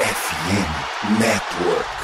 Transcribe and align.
FM 0.00 1.20
Network. 1.20 2.00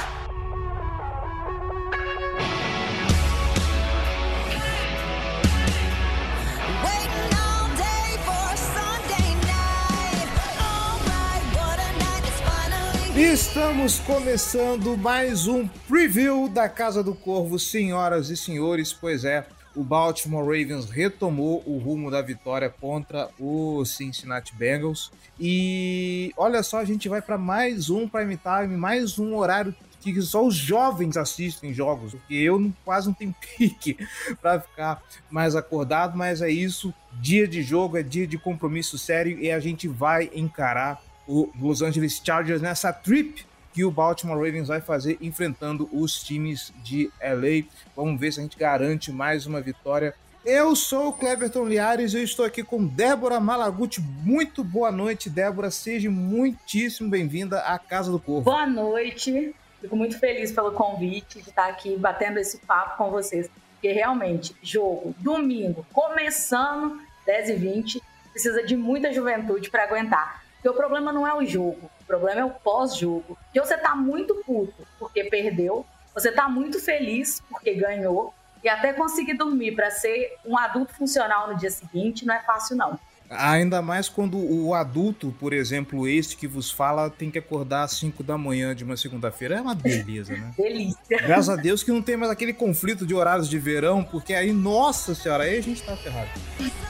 Estamos 13.17 13.99
começando 14.01 14.95
mais 14.99 15.47
um 15.47 15.67
preview 15.89 16.51
da 16.51 16.69
Casa 16.69 17.03
do 17.03 17.15
Corvo, 17.15 17.59
senhoras 17.59 18.29
e 18.29 18.37
senhores. 18.37 18.93
Pois 18.93 19.25
é, 19.25 19.47
o 19.77 19.85
Baltimore 19.85 20.45
Ravens 20.45 20.89
retomou 20.91 21.63
o 21.67 21.77
rumo 21.79 22.11
da 22.11 22.23
vitória 22.23 22.69
contra 22.69 23.29
o 23.39 23.85
Cincinnati 23.85 24.55
Bengals. 24.55 25.13
E 25.39 26.33
olha 26.37 26.63
só, 26.63 26.79
a 26.79 26.85
gente 26.85 27.09
vai 27.09 27.21
para 27.21 27.37
mais 27.37 27.91
um 27.91 28.09
prime 28.09 28.39
time, 28.39 28.77
mais 28.77 29.19
um 29.19 29.37
horário 29.37 29.75
que 30.01 30.23
só 30.23 30.47
os 30.47 30.55
jovens 30.55 31.17
assistem 31.17 31.75
jogos, 31.75 32.13
porque 32.13 32.35
eu 32.35 32.73
quase 32.85 33.09
não 33.09 33.15
tenho 33.15 33.35
pique 33.59 33.99
para 34.41 34.61
ficar 34.61 35.03
mais 35.29 35.57
acordado, 35.57 36.17
mas 36.17 36.41
é 36.41 36.49
isso. 36.49 36.95
Dia 37.21 37.47
de 37.47 37.63
jogo 37.63 37.97
é 37.97 38.03
dia 38.03 38.27
de 38.27 38.39
compromisso 38.39 38.97
sério 38.99 39.39
e 39.39 39.51
a 39.51 39.59
gente 39.59 39.89
vai 39.89 40.31
encarar 40.35 41.03
o 41.27 41.51
Los 41.61 41.83
Angeles 41.83 42.21
Chargers 42.25 42.63
nessa 42.63 42.93
trip 42.93 43.45
que 43.77 43.85
o 43.85 43.91
Baltimore 43.91 44.39
Ravens 44.39 44.69
vai 44.69 44.81
fazer 44.81 45.19
enfrentando 45.21 45.87
os 45.93 46.23
times 46.23 46.73
de 46.83 47.11
LA. 47.21 47.69
Vamos 47.95 48.19
ver 48.19 48.33
se 48.33 48.41
a 48.41 48.43
gente 48.43 48.57
garante 48.57 49.13
mais 49.13 49.45
uma 49.45 49.61
vitória. 49.61 50.15
Eu 50.43 50.75
sou 50.75 51.09
o 51.09 51.13
Cleverton 51.13 51.67
Liares 51.67 52.15
e 52.15 52.17
eu 52.17 52.25
estou 52.25 52.47
aqui 52.47 52.63
com 52.63 52.87
Débora 52.87 53.39
Malaguti. 53.39 54.01
Muito 54.01 54.65
boa 54.65 54.91
noite, 54.91 55.29
Débora. 55.29 55.71
Seja 55.71 56.11
muitíssimo 56.11 57.11
bem-vinda 57.11 57.61
à 57.61 57.79
Casa 57.79 58.11
do 58.11 58.19
Corvo. 58.19 58.45
Boa 58.45 58.67
noite. 58.67 59.55
Fico 59.79 59.95
muito 59.95 60.19
feliz 60.19 60.51
pelo 60.53 60.73
convite 60.73 61.43
de 61.43 61.51
estar 61.51 61.69
aqui 61.69 61.99
batendo 61.99 62.39
esse 62.39 62.57
papo 62.57 62.97
com 62.97 63.11
vocês. 63.11 63.51
Porque 63.75 63.93
realmente, 63.93 64.57
jogo, 64.63 65.15
domingo, 65.19 65.85
começando 65.93 66.99
10 67.27 67.51
e 67.51 67.55
20, 67.57 68.03
precisa 68.33 68.65
de 68.65 68.75
muita 68.75 69.13
juventude 69.13 69.69
para 69.69 69.83
aguentar. 69.83 70.43
Porque 70.55 70.71
o 70.71 70.73
problema 70.73 71.13
não 71.13 71.27
é 71.27 71.35
o 71.35 71.45
jogo, 71.45 71.91
o 72.07 72.09
problema 72.09 72.41
é 72.41 72.45
o 72.45 72.51
pós-jogo. 72.51 73.37
Que 73.53 73.61
você 73.61 73.77
tá 73.77 73.97
muito 73.97 74.35
puto 74.47 74.87
porque 74.99 75.25
perdeu, 75.25 75.85
você 76.15 76.31
tá 76.31 76.49
muito 76.49 76.81
feliz 76.81 77.43
porque 77.51 77.75
ganhou, 77.75 78.33
e 78.63 78.69
até 78.69 78.93
conseguir 78.93 79.35
dormir 79.35 79.73
para 79.73 79.91
ser 79.91 80.37
um 80.45 80.57
adulto 80.57 80.95
funcional 80.95 81.49
no 81.49 81.57
dia 81.57 81.71
seguinte 81.71 82.25
não 82.25 82.35
é 82.35 82.43
fácil, 82.43 82.77
não. 82.77 82.99
Ainda 83.29 83.83
mais 83.83 84.09
quando 84.09 84.39
o 84.39 84.73
adulto, 84.73 85.35
por 85.41 85.53
exemplo, 85.53 86.07
este 86.07 86.37
que 86.37 86.47
vos 86.47 86.71
fala, 86.71 87.11
tem 87.11 87.29
que 87.29 87.39
acordar 87.39 87.83
às 87.83 87.93
5 87.93 88.23
da 88.23 88.39
manhã 88.39 88.75
de 88.75 88.85
uma 88.85 88.97
segunda-feira. 88.97 89.57
É 89.57 89.61
uma 89.61 89.75
beleza, 89.77 90.33
né? 90.33 90.53
Delícia. 90.57 91.19
Graças 91.19 91.49
a 91.49 91.57
Deus 91.57 91.83
que 91.83 91.91
não 91.91 92.01
tem 92.01 92.17
mais 92.17 92.31
aquele 92.31 92.53
conflito 92.53 93.05
de 93.05 93.15
horários 93.15 93.49
de 93.49 93.59
verão, 93.59 94.05
porque 94.05 94.33
aí, 94.33 94.53
nossa 94.53 95.15
senhora, 95.15 95.45
aí 95.45 95.59
a 95.59 95.63
gente 95.63 95.83
tá 95.83 95.97
ferrado. 95.97 96.31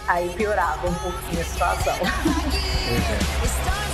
Aí 0.07 0.29
piorava 0.35 0.89
um 0.89 0.95
pouquinho 0.95 1.41
a 1.41 1.45
situação. 1.45 1.97
Pois 1.99 3.83
é. 3.83 3.86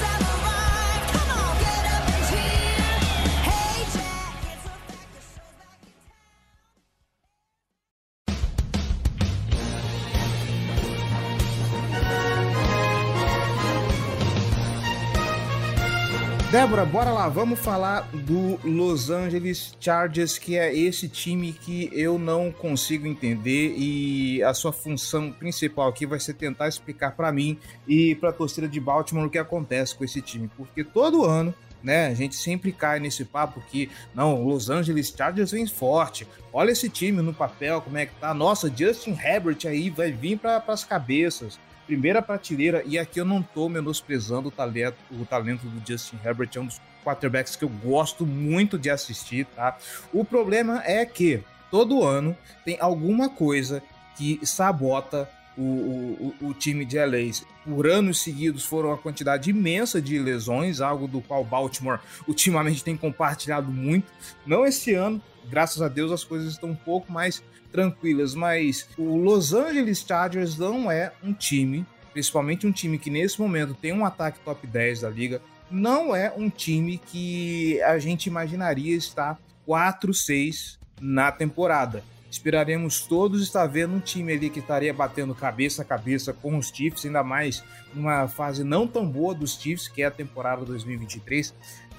Débora, 16.53 16.85
bora 16.85 17.11
lá, 17.11 17.31
vamos 17.31 17.59
falar 17.61 18.03
do 18.13 18.61
Los 18.63 19.09
Angeles 19.09 19.75
Chargers, 19.81 20.37
que 20.37 20.59
é 20.59 20.77
esse 20.77 21.09
time 21.09 21.51
que 21.51 21.89
eu 21.95 22.19
não 22.19 22.53
consigo 22.53 23.07
entender 23.07 23.75
e 23.75 24.43
a 24.43 24.53
sua 24.53 24.71
função 24.71 25.33
principal 25.33 25.89
aqui 25.89 26.05
vai 26.05 26.21
ser 26.21 26.35
tentar 26.35 26.69
explicar 26.69 27.13
para 27.13 27.33
mim 27.33 27.59
e 27.89 28.15
para 28.17 28.29
a 28.29 28.33
torcida 28.35 28.69
de 28.69 28.79
Baltimore 28.79 29.25
o 29.25 29.31
que 29.31 29.39
acontece 29.39 29.95
com 29.95 30.05
esse 30.05 30.21
time, 30.21 30.51
porque 30.55 30.85
todo 30.85 31.25
ano 31.25 31.55
né? 31.83 32.09
A 32.09 32.15
gente 32.15 32.37
sempre 32.37 32.71
cai 32.71 33.01
nesse 33.01 33.25
papo 33.25 33.61
que 33.69 33.91
não, 34.15 34.45
Los 34.45 34.71
Angeles 34.71 35.13
Chargers 35.17 35.51
vem 35.51 35.67
forte. 35.67 36.29
Olha 36.53 36.71
esse 36.71 36.89
time 36.89 37.21
no 37.23 37.35
papel, 37.35 37.81
como 37.81 37.99
é 37.99 38.07
que 38.07 38.15
tá? 38.21 38.33
Nossa, 38.33 38.71
Justin 38.71 39.19
Herbert 39.21 39.59
aí 39.65 39.91
vai 39.91 40.13
vir 40.13 40.39
para 40.39 40.63
as 40.69 40.85
cabeças 40.85 41.59
primeira 41.87 42.23
prateleira, 42.23 42.83
e 42.87 42.99
aqui 42.99 43.21
eu 43.21 43.25
não 43.25 43.43
tô 43.43 43.69
menosprezando 43.69 44.49
o 44.49 44.51
talento, 44.51 44.97
o 45.11 45.25
talento 45.25 45.67
do 45.67 45.87
Justin 45.87 46.19
Herbert, 46.25 46.51
é 46.55 46.61
um 46.61 46.67
dos 46.67 46.81
quarterbacks 47.05 47.57
que 47.57 47.65
eu 47.65 47.69
gosto 47.69 48.25
muito 48.25 48.79
de 48.79 48.91
assistir, 48.91 49.47
tá? 49.47 49.77
O 50.13 50.25
problema 50.25 50.83
é 50.85 51.05
que 51.05 51.43
todo 51.71 52.05
ano 52.05 52.37
tem 52.65 52.77
alguma 52.81 53.29
coisa 53.29 53.83
que 54.17 54.39
sabota 54.45 55.29
o, 55.57 55.63
o, 55.63 56.35
o, 56.49 56.55
time 56.55 56.85
de 56.85 56.99
LA. 56.99 57.31
Por 57.65 57.87
anos 57.87 58.23
seguidos 58.23 58.65
foram 58.65 58.91
uma 58.91 58.99
quantidade 58.99 59.51
imensa 59.51 60.01
de 60.01 60.19
lesões, 60.19 60.81
algo 60.81 61.07
do 61.07 61.21
qual 61.21 61.45
Baltimore 61.45 62.01
ultimamente 62.27 62.83
tem 62.83 62.97
compartilhado 62.97 63.71
muito. 63.71 64.11
Não 64.47 64.65
esse 64.65 64.95
ano, 64.95 65.21
graças 65.49 65.83
a 65.83 65.89
Deus 65.89 66.13
as 66.13 66.25
coisas 66.25 66.53
estão 66.53 66.71
um 66.71 66.75
pouco 66.75 67.13
mais 67.13 67.43
tranquilas, 67.71 68.35
mas 68.35 68.89
o 68.99 69.17
Los 69.17 69.53
Angeles 69.53 70.05
Chargers 70.07 70.59
não 70.59 70.91
é 70.91 71.13
um 71.23 71.33
time, 71.33 71.87
principalmente 72.13 72.67
um 72.67 72.73
time 72.73 72.99
que 72.99 73.11
nesse 73.11 73.41
momento 73.41 73.75
tem 73.75 73.93
um 73.93 74.05
ataque 74.05 74.39
top 74.41 74.67
10 74.67 75.01
da 75.01 75.11
liga, 75.11 75.41
não 75.71 76.15
é 76.15 76.33
um 76.37 76.51
time 76.51 76.99
que 76.99 77.81
a 77.83 77.99
gente 77.99 78.27
imaginaria 78.27 78.95
estar 78.95 79.39
4-6 79.67 80.79
na 81.01 81.33
temporada. 81.33 82.05
Esperaremos 82.31 83.03
todos 83.03 83.43
estar 83.43 83.67
vendo 83.67 83.95
um 83.95 84.01
time 84.01 84.33
ali 84.33 84.49
que 84.49 84.61
estaria 84.61 84.93
batendo 84.93 85.35
cabeça 85.35 85.83
a 85.83 85.85
cabeça 85.85 86.33
com 86.33 86.57
os 86.57 86.69
Chiefs, 86.69 87.05
ainda 87.05 87.23
mais 87.23 87.63
numa 87.95 88.27
fase 88.27 88.65
não 88.65 88.87
tão 88.87 89.07
boa 89.07 89.35
dos 89.35 89.61
Chiefs, 89.61 89.89
que 89.89 90.03
é 90.03 90.07
a 90.07 90.11
temporada 90.11 90.65
2023. 90.65 91.55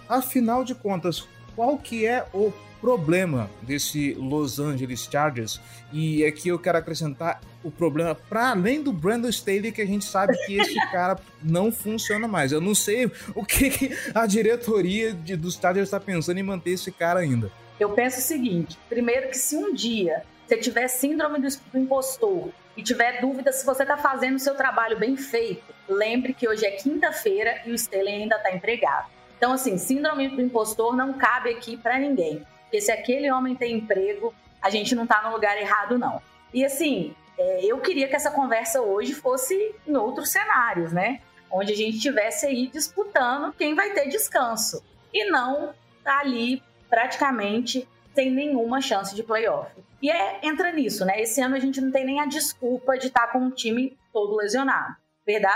Afinal 0.09 0.63
de 0.63 0.73
contas, 0.73 1.27
qual 1.55 1.77
que 1.77 2.05
é 2.05 2.25
o 2.33 2.51
problema 2.83 3.49
desse 3.61 4.13
Los 4.15 4.59
Angeles 4.59 5.07
Chargers. 5.09 5.61
E 5.93 6.25
aqui 6.25 6.49
eu 6.49 6.59
quero 6.59 6.77
acrescentar 6.77 7.39
o 7.63 7.71
problema 7.71 8.13
para 8.13 8.49
além 8.49 8.83
do 8.83 8.91
Brandon 8.91 9.29
Staley, 9.29 9.71
que 9.71 9.81
a 9.81 9.85
gente 9.85 10.03
sabe 10.03 10.37
que 10.45 10.59
esse 10.59 10.75
cara 10.91 11.17
não 11.41 11.71
funciona 11.71 12.27
mais. 12.27 12.51
Eu 12.51 12.59
não 12.59 12.75
sei 12.75 13.09
o 13.33 13.45
que, 13.45 13.69
que 13.69 13.97
a 14.13 14.25
diretoria 14.25 15.13
de, 15.13 15.37
dos 15.37 15.55
Chargers 15.55 15.87
está 15.87 15.97
pensando 15.97 16.37
em 16.37 16.43
manter 16.43 16.71
esse 16.71 16.91
cara 16.91 17.21
ainda. 17.21 17.49
Eu 17.79 17.91
penso 17.91 18.19
o 18.19 18.21
seguinte: 18.21 18.77
primeiro, 18.89 19.29
que 19.29 19.37
se 19.37 19.55
um 19.55 19.73
dia 19.73 20.23
você 20.45 20.57
tiver 20.57 20.89
síndrome 20.89 21.39
do 21.39 21.79
impostor 21.79 22.49
e 22.75 22.83
tiver 22.83 23.21
dúvida 23.21 23.53
se 23.53 23.65
você 23.65 23.83
está 23.83 23.95
fazendo 23.95 24.35
o 24.35 24.39
seu 24.39 24.55
trabalho 24.55 24.99
bem 24.99 25.15
feito, 25.15 25.63
lembre 25.87 26.33
que 26.33 26.49
hoje 26.49 26.65
é 26.65 26.71
quinta-feira 26.71 27.61
e 27.65 27.71
o 27.71 27.75
Staley 27.75 28.23
ainda 28.23 28.35
está 28.35 28.53
empregado. 28.53 29.07
Então, 29.43 29.51
assim, 29.51 29.77
síndrome 29.77 30.29
do 30.29 30.41
impostor 30.41 30.95
não 30.95 31.11
cabe 31.11 31.49
aqui 31.49 31.75
para 31.75 31.99
ninguém. 31.99 32.47
Porque 32.61 32.79
se 32.79 32.89
aquele 32.89 33.29
homem 33.29 33.53
tem 33.53 33.75
emprego, 33.75 34.33
a 34.61 34.69
gente 34.69 34.95
não 34.95 35.03
está 35.03 35.21
no 35.21 35.33
lugar 35.33 35.57
errado, 35.57 35.99
não. 35.99 36.21
E 36.53 36.63
assim, 36.63 37.13
é, 37.37 37.65
eu 37.65 37.77
queria 37.81 38.07
que 38.07 38.15
essa 38.15 38.31
conversa 38.31 38.81
hoje 38.81 39.13
fosse 39.13 39.75
em 39.85 39.97
outros 39.97 40.31
cenários, 40.31 40.93
né? 40.93 41.19
Onde 41.51 41.73
a 41.73 41.75
gente 41.75 41.97
estivesse 41.97 42.45
aí 42.45 42.67
disputando 42.67 43.51
quem 43.51 43.75
vai 43.75 43.91
ter 43.91 44.07
descanso. 44.07 44.81
E 45.13 45.29
não 45.29 45.73
tá 46.05 46.19
ali 46.19 46.63
praticamente 46.89 47.85
sem 48.15 48.31
nenhuma 48.31 48.79
chance 48.79 49.13
de 49.13 49.23
playoff. 49.23 49.69
E 50.01 50.09
é, 50.09 50.39
entra 50.41 50.71
nisso, 50.71 51.03
né? 51.03 51.21
Esse 51.21 51.41
ano 51.41 51.57
a 51.57 51.59
gente 51.59 51.81
não 51.81 51.91
tem 51.91 52.05
nem 52.05 52.21
a 52.21 52.25
desculpa 52.25 52.97
de 52.97 53.07
estar 53.07 53.27
tá 53.27 53.33
com 53.33 53.47
o 53.47 53.51
time 53.51 53.97
todo 54.13 54.37
lesionado. 54.37 54.95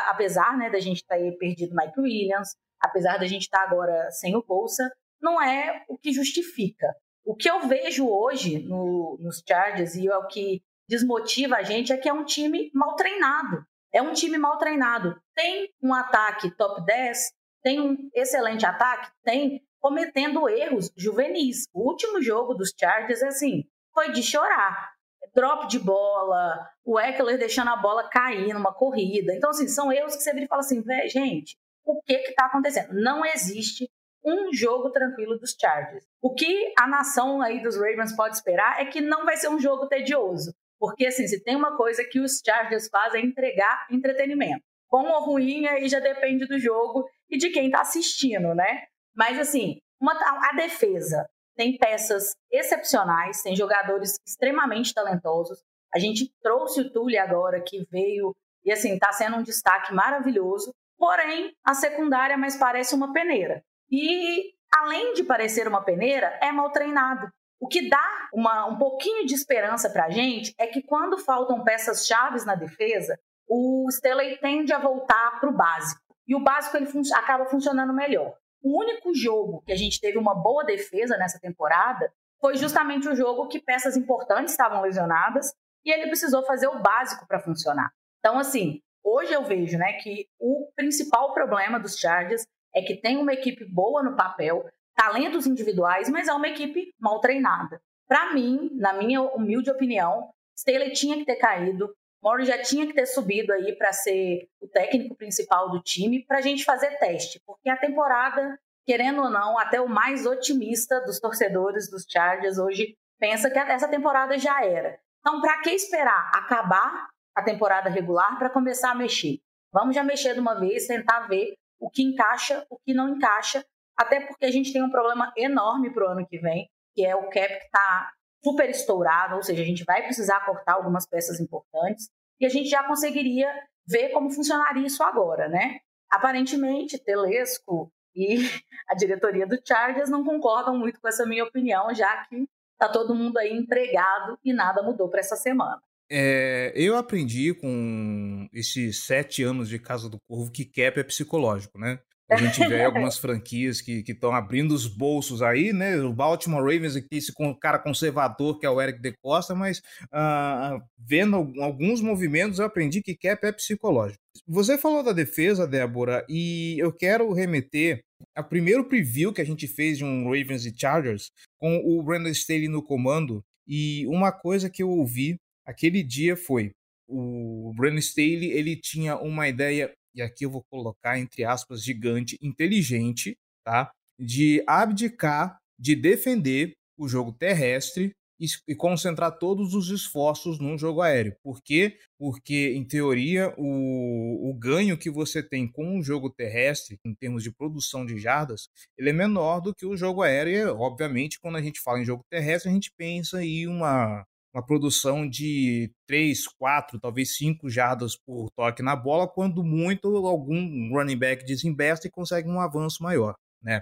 Apesar 0.09 0.57
né, 0.57 0.69
da 0.69 0.79
gente 0.81 1.05
ter 1.05 1.31
perdido 1.37 1.73
Mike 1.73 2.01
Williams, 2.01 2.49
apesar 2.81 3.17
da 3.17 3.27
gente 3.27 3.43
estar 3.43 3.59
tá 3.59 3.63
agora 3.63 4.09
sem 4.11 4.35
o 4.35 4.43
Bolsa, 4.43 4.89
não 5.21 5.41
é 5.41 5.83
o 5.88 5.97
que 5.97 6.12
justifica. 6.12 6.88
O 7.25 7.35
que 7.35 7.50
eu 7.50 7.68
vejo 7.68 8.07
hoje 8.07 8.59
no, 8.59 9.18
nos 9.19 9.44
Chargers 9.47 9.95
e 9.95 10.07
é 10.07 10.18
o 10.18 10.27
que 10.27 10.62
desmotiva 10.88 11.57
a 11.57 11.63
gente 11.63 11.91
é 11.91 11.97
que 11.97 12.07
é 12.07 12.13
um 12.13 12.24
time 12.24 12.71
mal 12.74 12.95
treinado. 12.95 13.65
É 13.94 14.01
um 14.01 14.13
time 14.13 14.38
mal 14.38 14.57
treinado. 14.57 15.19
Tem 15.35 15.69
um 15.81 15.94
ataque 15.94 16.56
top 16.56 16.85
10, 16.85 17.18
tem 17.63 17.81
um 17.81 18.09
excelente 18.13 18.65
ataque, 18.65 19.12
tem 19.24 19.62
cometendo 19.79 20.47
erros 20.50 20.91
juvenis. 20.95 21.63
O 21.74 21.89
último 21.89 22.21
jogo 22.21 22.53
dos 22.53 22.71
Chargers, 22.79 23.21
assim, 23.24 23.63
foi 23.94 24.12
de 24.12 24.24
chorar. 24.24 24.91
Drop 25.35 25.68
de 25.68 25.79
bola, 25.79 26.57
o 26.83 27.00
Eckler 27.00 27.38
deixando 27.38 27.69
a 27.69 27.75
bola 27.75 28.09
cair 28.09 28.53
numa 28.53 28.74
corrida. 28.74 29.33
Então, 29.33 29.50
assim, 29.50 29.68
são 29.68 29.91
erros 29.91 30.15
que 30.15 30.24
você 30.24 30.31
vira 30.33 30.45
e 30.45 30.47
fala 30.47 30.62
assim, 30.62 30.83
gente, 31.07 31.57
o 31.88 32.01
que 32.01 32.18
que 32.19 32.34
tá 32.34 32.45
acontecendo? 32.45 32.94
Não 32.94 33.25
existe 33.25 33.89
um 34.24 34.54
jogo 34.54 34.92
tranquilo 34.92 35.38
dos 35.38 35.56
Chargers. 35.60 36.04
O 36.22 36.34
que 36.34 36.74
a 36.78 36.88
nação 36.88 37.42
aí 37.42 37.62
dos 37.62 37.75
Ravens 37.78 38.16
pode 38.16 38.36
esperar 38.36 38.81
é 38.81 38.86
que 38.86 39.00
não 39.00 39.25
vai 39.25 39.38
ser 39.38 39.50
um 39.50 39.60
jogo 39.60 39.88
tedioso. 39.88 40.54
Porque, 40.80 41.07
assim, 41.07 41.28
se 41.28 41.44
tem 41.44 41.56
uma 41.56 41.75
coisa 41.75 42.04
que 42.04 42.19
os 42.19 42.42
Chargers 42.45 42.88
fazem 42.89 43.24
é 43.24 43.25
entregar 43.25 43.88
entretenimento. 43.89 44.63
Bom 44.89 45.07
ou 45.07 45.24
ruim, 45.25 45.66
aí 45.66 45.88
já 45.88 46.00
depende 46.00 46.45
do 46.45 46.60
jogo 46.60 47.06
e 47.30 47.38
de 47.38 47.50
quem 47.50 47.66
está 47.68 47.81
assistindo, 47.81 48.54
né? 48.54 48.86
Mas, 49.16 49.39
assim, 49.39 49.80
uma, 50.00 50.13
a 50.13 50.54
defesa 50.56 51.28
tem 51.56 51.78
peças 51.78 52.36
excepcionais, 52.51 53.42
tem 53.42 53.56
jogadores 53.56 54.16
extremamente 54.25 54.94
talentosos. 54.94 55.63
A 55.94 56.00
gente 56.00 56.31
trouxe 56.42 56.81
o 56.81 56.92
Tully 56.92 57.18
agora, 57.18 57.62
que 57.62 57.86
veio 57.89 58.36
e, 58.63 58.72
assim, 58.72 58.94
está 58.94 59.12
sendo 59.12 59.38
um 59.38 59.44
destaque 59.44 59.94
maravilhoso. 59.94 60.74
Porém, 60.97 61.53
a 61.63 61.73
secundária 61.73 62.38
mais 62.38 62.55
parece 62.55 62.95
uma 62.95 63.13
peneira. 63.13 63.63
E, 63.89 64.53
além 64.73 65.13
de 65.13 65.23
parecer 65.23 65.67
uma 65.67 65.83
peneira, 65.83 66.38
é 66.41 66.51
mal 66.51 66.71
treinado. 66.71 67.31
O 67.59 67.67
que 67.67 67.89
dá 67.89 68.29
uma, 68.33 68.65
um 68.67 68.77
pouquinho 68.77 69.25
de 69.25 69.33
esperança 69.33 69.89
para 69.89 70.05
a 70.05 70.09
gente 70.09 70.53
é 70.59 70.67
que 70.67 70.81
quando 70.81 71.17
faltam 71.17 71.63
peças 71.63 72.05
chaves 72.05 72.45
na 72.45 72.55
defesa, 72.55 73.19
o 73.47 73.88
Staley 73.89 74.38
tende 74.38 74.73
a 74.73 74.79
voltar 74.79 75.39
para 75.39 75.49
o 75.49 75.55
básico. 75.55 76.01
E 76.27 76.35
o 76.35 76.44
básico 76.44 76.77
ele 76.77 76.85
fun 76.85 77.01
acaba 77.15 77.45
funcionando 77.45 77.93
melhor. 77.93 78.35
O 78.61 78.79
único 78.79 79.13
jogo 79.13 79.63
que 79.65 79.71
a 79.71 79.75
gente 79.75 80.00
teve 80.00 80.17
uma 80.17 80.35
boa 80.35 80.65
defesa 80.65 81.17
nessa 81.17 81.39
temporada 81.39 82.11
foi 82.39 82.57
justamente 82.57 83.07
o 83.07 83.15
jogo 83.15 83.47
que 83.47 83.59
peças 83.59 83.95
importantes 83.95 84.53
estavam 84.53 84.81
lesionadas 84.81 85.53
e 85.85 85.91
ele 85.91 86.07
precisou 86.07 86.45
fazer 86.45 86.67
o 86.67 86.81
básico 86.81 87.25
para 87.27 87.39
funcionar. 87.39 87.89
Então, 88.19 88.38
assim, 88.38 88.81
hoje 89.03 89.31
eu 89.33 89.43
vejo 89.43 89.77
né, 89.77 89.93
que 89.93 90.27
o 90.38 90.66
principal 90.77 91.33
problema 91.33 91.79
dos 91.79 91.97
Chargers 91.97 92.45
é 92.74 92.81
que 92.81 92.95
tem 92.95 93.18
uma 93.18 93.33
equipe 93.33 93.65
boa 93.65 94.03
no 94.03 94.15
papel, 94.15 94.63
talentos 94.95 95.47
individuais, 95.47 96.07
mas 96.09 96.27
é 96.27 96.33
uma 96.33 96.47
equipe 96.47 96.94
mal 97.00 97.19
treinada. 97.19 97.81
Para 98.07 98.33
mim, 98.33 98.69
na 98.75 98.94
minha 98.94 99.21
humilde 99.21 99.69
opinião, 99.69 100.29
Staley 100.56 100.94
tinha 100.94 101.18
que 101.18 101.25
ter 101.25 101.35
caído, 101.35 101.94
Mori 102.24 102.45
já 102.45 102.62
tinha 102.62 102.85
que 102.88 102.94
ter 102.94 103.06
subido 103.06 103.51
aí 103.53 103.75
para 103.75 103.91
ser 103.91 104.47
o 104.62 104.68
técnico 104.68 105.15
principal 105.15 105.69
do 105.69 105.81
time 105.81 106.25
para 106.25 106.38
a 106.38 106.41
gente 106.41 106.63
fazer 106.63 106.97
teste, 106.97 107.41
porque 107.45 107.69
a 107.69 107.77
temporada, 107.77 108.57
querendo 108.85 109.21
ou 109.21 109.29
não, 109.29 109.57
até 109.57 109.81
o 109.81 109.89
mais 109.89 110.25
otimista 110.25 111.01
dos 111.01 111.19
torcedores 111.19 111.89
dos 111.89 112.06
Chargers 112.07 112.57
hoje 112.57 112.95
pensa 113.19 113.50
que 113.50 113.59
essa 113.59 113.88
temporada 113.88 114.38
já 114.38 114.63
era. 114.63 115.00
Então, 115.19 115.41
para 115.41 115.59
que 115.62 115.71
esperar 115.71 116.31
acabar 116.33 117.09
a 117.35 117.44
temporada 117.44 117.89
regular 117.89 118.38
para 118.38 118.50
começar 118.50 118.91
a 118.91 118.95
mexer? 118.95 119.39
Vamos 119.71 119.95
já 119.95 120.03
mexer 120.03 120.33
de 120.33 120.39
uma 120.39 120.55
vez, 120.55 120.87
tentar 120.87 121.27
ver 121.27 121.55
o 121.79 121.89
que 121.89 122.03
encaixa, 122.03 122.65
o 122.69 122.77
que 122.79 122.93
não 122.93 123.09
encaixa 123.09 123.63
até 123.97 124.19
porque 124.19 124.45
a 124.45 124.51
gente 124.51 124.71
tem 124.71 124.83
um 124.83 124.91
problema 124.91 125.33
enorme 125.35 125.91
para 125.91 126.05
o 126.05 126.11
ano 126.11 126.27
que 126.27 126.37
vem, 126.37 126.69
que 126.93 127.03
é 127.03 127.15
o 127.15 127.29
cap 127.29 127.47
que 127.47 127.65
está 127.65 128.11
super 128.43 128.69
estourado, 128.69 129.35
ou 129.35 129.43
seja, 129.43 129.63
a 129.63 129.65
gente 129.65 129.83
vai 129.83 130.03
precisar 130.03 130.45
cortar 130.45 130.73
algumas 130.73 131.07
peças 131.07 131.39
importantes 131.39 132.09
e 132.39 132.45
a 132.45 132.49
gente 132.49 132.69
já 132.69 132.83
conseguiria 132.83 133.51
ver 133.87 134.09
como 134.09 134.29
funcionaria 134.29 134.85
isso 134.85 135.03
agora, 135.03 135.49
né? 135.49 135.79
Aparentemente, 136.09 136.99
Telesco 136.99 137.91
e 138.15 138.37
a 138.87 138.93
diretoria 138.93 139.47
do 139.47 139.59
Chargers 139.65 140.09
não 140.09 140.23
concordam 140.23 140.77
muito 140.77 141.01
com 141.01 141.07
essa 141.07 141.25
minha 141.25 141.43
opinião, 141.43 141.93
já 141.93 142.25
que 142.25 142.47
está 142.73 142.87
todo 142.87 143.15
mundo 143.15 143.37
aí 143.37 143.51
empregado 143.51 144.37
e 144.45 144.53
nada 144.53 144.83
mudou 144.83 145.09
para 145.09 145.19
essa 145.19 145.35
semana. 145.35 145.81
É, 146.09 146.71
eu 146.75 146.95
aprendi 146.95 147.54
com 147.54 148.48
esses 148.54 149.04
sete 149.04 149.44
anos 149.44 149.68
de 149.68 149.77
Casa 149.77 150.09
do 150.09 150.18
Corvo 150.27 150.51
que 150.51 150.63
cap 150.63 151.00
é 151.00 151.04
psicológico, 151.04 151.77
né? 151.77 152.00
A 152.30 152.38
gente 152.38 152.59
vê 152.68 152.83
algumas 152.83 153.18
franquias 153.18 153.81
que 153.81 154.04
estão 154.07 154.33
abrindo 154.33 154.74
os 154.74 154.86
bolsos 154.86 155.42
aí, 155.42 155.71
né? 155.71 155.98
O 156.01 156.13
Baltimore 156.13 156.62
Ravens 156.62 156.95
aqui, 156.95 157.18
esse 157.18 157.33
cara 157.59 157.80
conservador 157.80 158.59
que 158.59 158.65
é 158.65 158.69
o 158.69 158.81
Eric 158.81 159.01
De 159.01 159.13
Costa, 159.21 159.56
mas 159.56 159.80
uh, 160.06 160.81
vendo 160.98 161.54
alguns 161.62 162.01
movimentos 162.01 162.60
eu 162.60 162.65
aprendi 162.65 163.01
que 163.01 163.15
cap 163.15 163.45
é 163.45 163.51
psicológico. 163.51 164.21
Você 164.48 164.77
falou 164.77 165.03
da 165.03 165.13
defesa, 165.13 165.68
Débora, 165.68 166.25
e 166.30 166.77
eu 166.80 166.94
quero 166.94 167.33
remeter 167.33 168.01
ao 168.36 168.44
primeiro 168.44 168.86
preview 168.86 169.33
que 169.33 169.42
a 169.42 169.45
gente 169.45 169.68
fez 169.68 169.98
de 169.98 170.06
um 170.06 170.25
Ravens 170.25 170.65
e 170.65 170.74
Chargers 170.75 171.31
com 171.60 171.77
o 171.77 172.01
Brandon 172.03 172.30
Staley 172.30 172.68
no 172.68 172.83
comando, 172.83 173.44
e 173.68 174.06
uma 174.07 174.31
coisa 174.31 174.69
que 174.69 174.81
eu 174.81 174.89
ouvi 174.89 175.38
aquele 175.67 176.01
dia 176.01 176.35
foi 176.35 176.71
o 177.07 177.73
Brandon 177.75 177.99
Staley 177.99 178.51
ele 178.51 178.75
tinha 178.75 179.17
uma 179.17 179.47
ideia 179.47 179.93
e 180.15 180.21
aqui 180.21 180.45
eu 180.45 180.49
vou 180.49 180.63
colocar 180.69 181.19
entre 181.19 181.43
aspas 181.43 181.83
gigante, 181.83 182.37
inteligente, 182.41 183.37
tá? 183.63 183.91
De 184.19 184.63
abdicar 184.67 185.57
de 185.79 185.95
defender 185.95 186.73
o 186.97 187.07
jogo 187.07 187.31
terrestre 187.31 188.11
e, 188.39 188.47
e 188.67 188.75
concentrar 188.75 189.37
todos 189.37 189.73
os 189.73 189.89
esforços 189.89 190.59
num 190.59 190.77
jogo 190.77 191.01
aéreo. 191.01 191.35
Por 191.43 191.61
quê? 191.61 191.97
Porque, 192.19 192.73
em 192.75 192.83
teoria, 192.83 193.53
o, 193.57 194.49
o 194.49 194.53
ganho 194.53 194.97
que 194.97 195.09
você 195.09 195.41
tem 195.41 195.67
com 195.67 195.99
o 195.99 196.03
jogo 196.03 196.29
terrestre, 196.29 196.97
em 197.05 197.13
termos 197.13 197.43
de 197.43 197.51
produção 197.51 198.05
de 198.05 198.17
jardas, 198.17 198.69
ele 198.97 199.09
é 199.09 199.13
menor 199.13 199.59
do 199.59 199.73
que 199.73 199.85
o 199.85 199.97
jogo 199.97 200.21
aéreo. 200.21 200.53
E, 200.53 200.65
obviamente, 200.65 201.39
quando 201.39 201.57
a 201.57 201.61
gente 201.61 201.79
fala 201.79 201.99
em 201.99 202.05
jogo 202.05 202.23
terrestre, 202.29 202.69
a 202.69 202.73
gente 202.73 202.91
pensa 202.97 203.43
em 203.43 203.67
uma 203.67 204.23
uma 204.53 204.65
produção 204.65 205.27
de 205.27 205.91
3, 206.07 206.47
4, 206.47 206.99
talvez 206.99 207.35
5 207.35 207.69
jardas 207.69 208.15
por 208.15 208.49
toque 208.55 208.81
na 208.81 208.95
bola, 208.95 209.27
quando 209.27 209.63
muito 209.63 210.07
algum 210.25 210.89
running 210.94 211.17
back 211.17 211.45
desembesta 211.45 212.07
e 212.07 212.11
consegue 212.11 212.49
um 212.49 212.59
avanço 212.59 213.03
maior. 213.03 213.35
Né? 213.61 213.81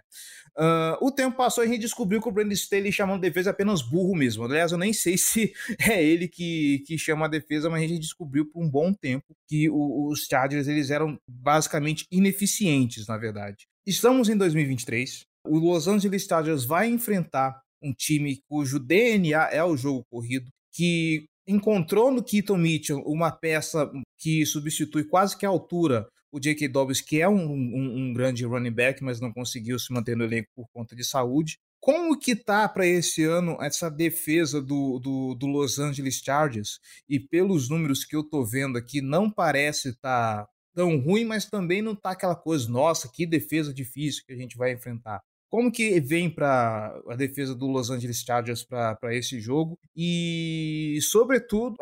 Uh, 0.57 1.05
o 1.05 1.11
tempo 1.11 1.35
passou 1.35 1.63
e 1.63 1.67
a 1.67 1.69
gente 1.69 1.81
descobriu 1.81 2.21
que 2.21 2.27
o 2.27 2.31
Brandon 2.31 2.53
Staley 2.53 2.91
chamando 2.91 3.21
defesa 3.21 3.51
apenas 3.51 3.81
burro 3.81 4.15
mesmo. 4.15 4.43
Aliás, 4.43 4.71
eu 4.71 4.77
nem 4.77 4.93
sei 4.93 5.17
se 5.17 5.53
é 5.79 6.03
ele 6.03 6.27
que, 6.27 6.83
que 6.87 6.97
chama 6.97 7.25
a 7.25 7.29
defesa, 7.29 7.69
mas 7.69 7.83
a 7.83 7.87
gente 7.87 7.99
descobriu 7.99 8.45
por 8.45 8.63
um 8.63 8.69
bom 8.69 8.93
tempo 8.93 9.35
que 9.47 9.69
o, 9.69 10.07
os 10.07 10.25
Chargers 10.25 10.67
eles 10.67 10.89
eram 10.89 11.19
basicamente 11.29 12.05
ineficientes, 12.11 13.07
na 13.07 13.17
verdade. 13.17 13.67
Estamos 13.85 14.29
em 14.29 14.37
2023. 14.37 15.25
O 15.47 15.59
Los 15.59 15.87
Angeles 15.87 16.25
Chargers 16.25 16.65
vai 16.65 16.87
enfrentar 16.87 17.61
um 17.85 17.93
time 17.93 18.41
cujo 18.49 18.79
DNA 18.79 19.49
é 19.51 19.63
o 19.63 19.77
jogo 19.77 20.03
corrido 20.09 20.49
que 20.73 21.25
encontrou 21.47 22.11
no 22.11 22.23
Keaton 22.23 22.57
Mitchell 22.57 22.99
uma 23.05 23.31
peça 23.31 23.89
que 24.17 24.45
substitui 24.45 25.03
quase 25.03 25.37
que 25.37 25.45
a 25.45 25.49
altura 25.49 26.07
o 26.35 26.39
J.K. 26.39 26.67
Dobbs, 26.67 26.99
que 26.99 27.21
é 27.21 27.29
um, 27.29 27.49
um, 27.49 27.97
um, 27.97 28.13
grande 28.13 28.43
running 28.43 28.71
back, 28.71 29.01
mas 29.01 29.21
não 29.21 29.31
conseguiu 29.31 29.79
se 29.79 29.93
manter 29.93 30.17
no 30.17 30.25
elenco 30.25 30.49
por 30.53 30.67
conta 30.73 30.93
de 30.93 31.01
saúde. 31.01 31.57
Como 31.79 32.19
que 32.19 32.35
tá 32.35 32.67
para 32.67 32.85
esse 32.85 33.23
ano 33.23 33.57
essa 33.61 33.89
defesa 33.89 34.61
do, 34.61 34.99
do, 34.99 35.33
do, 35.33 35.47
Los 35.47 35.79
Angeles 35.79 36.15
Chargers? 36.15 36.79
E 37.07 37.21
pelos 37.21 37.69
números 37.69 38.03
que 38.03 38.17
eu 38.17 38.21
tô 38.21 38.43
vendo 38.43 38.77
aqui, 38.77 39.01
não 39.01 39.31
parece 39.31 39.89
estar 39.89 40.43
tá 40.43 40.49
tão 40.73 40.99
ruim, 40.99 41.23
mas 41.23 41.45
também 41.45 41.81
não 41.81 41.95
tá 41.95 42.11
aquela 42.11 42.35
coisa, 42.35 42.69
nossa, 42.69 43.09
que 43.09 43.25
defesa 43.25 43.73
difícil 43.73 44.23
que 44.27 44.33
a 44.33 44.37
gente 44.37 44.57
vai 44.57 44.73
enfrentar. 44.73 45.21
Como 45.55 45.71
que 45.71 46.01
vem 46.01 46.29
para 46.29 47.01
a 47.07 47.15
defesa 47.15 47.55
do 47.55 47.67
Los 47.67 47.89
Angeles 47.89 48.25
Chargers 48.27 48.61
para 48.61 49.15
esse 49.15 49.39
jogo? 49.39 49.79
E, 49.95 50.99
sobretudo, 51.01 51.77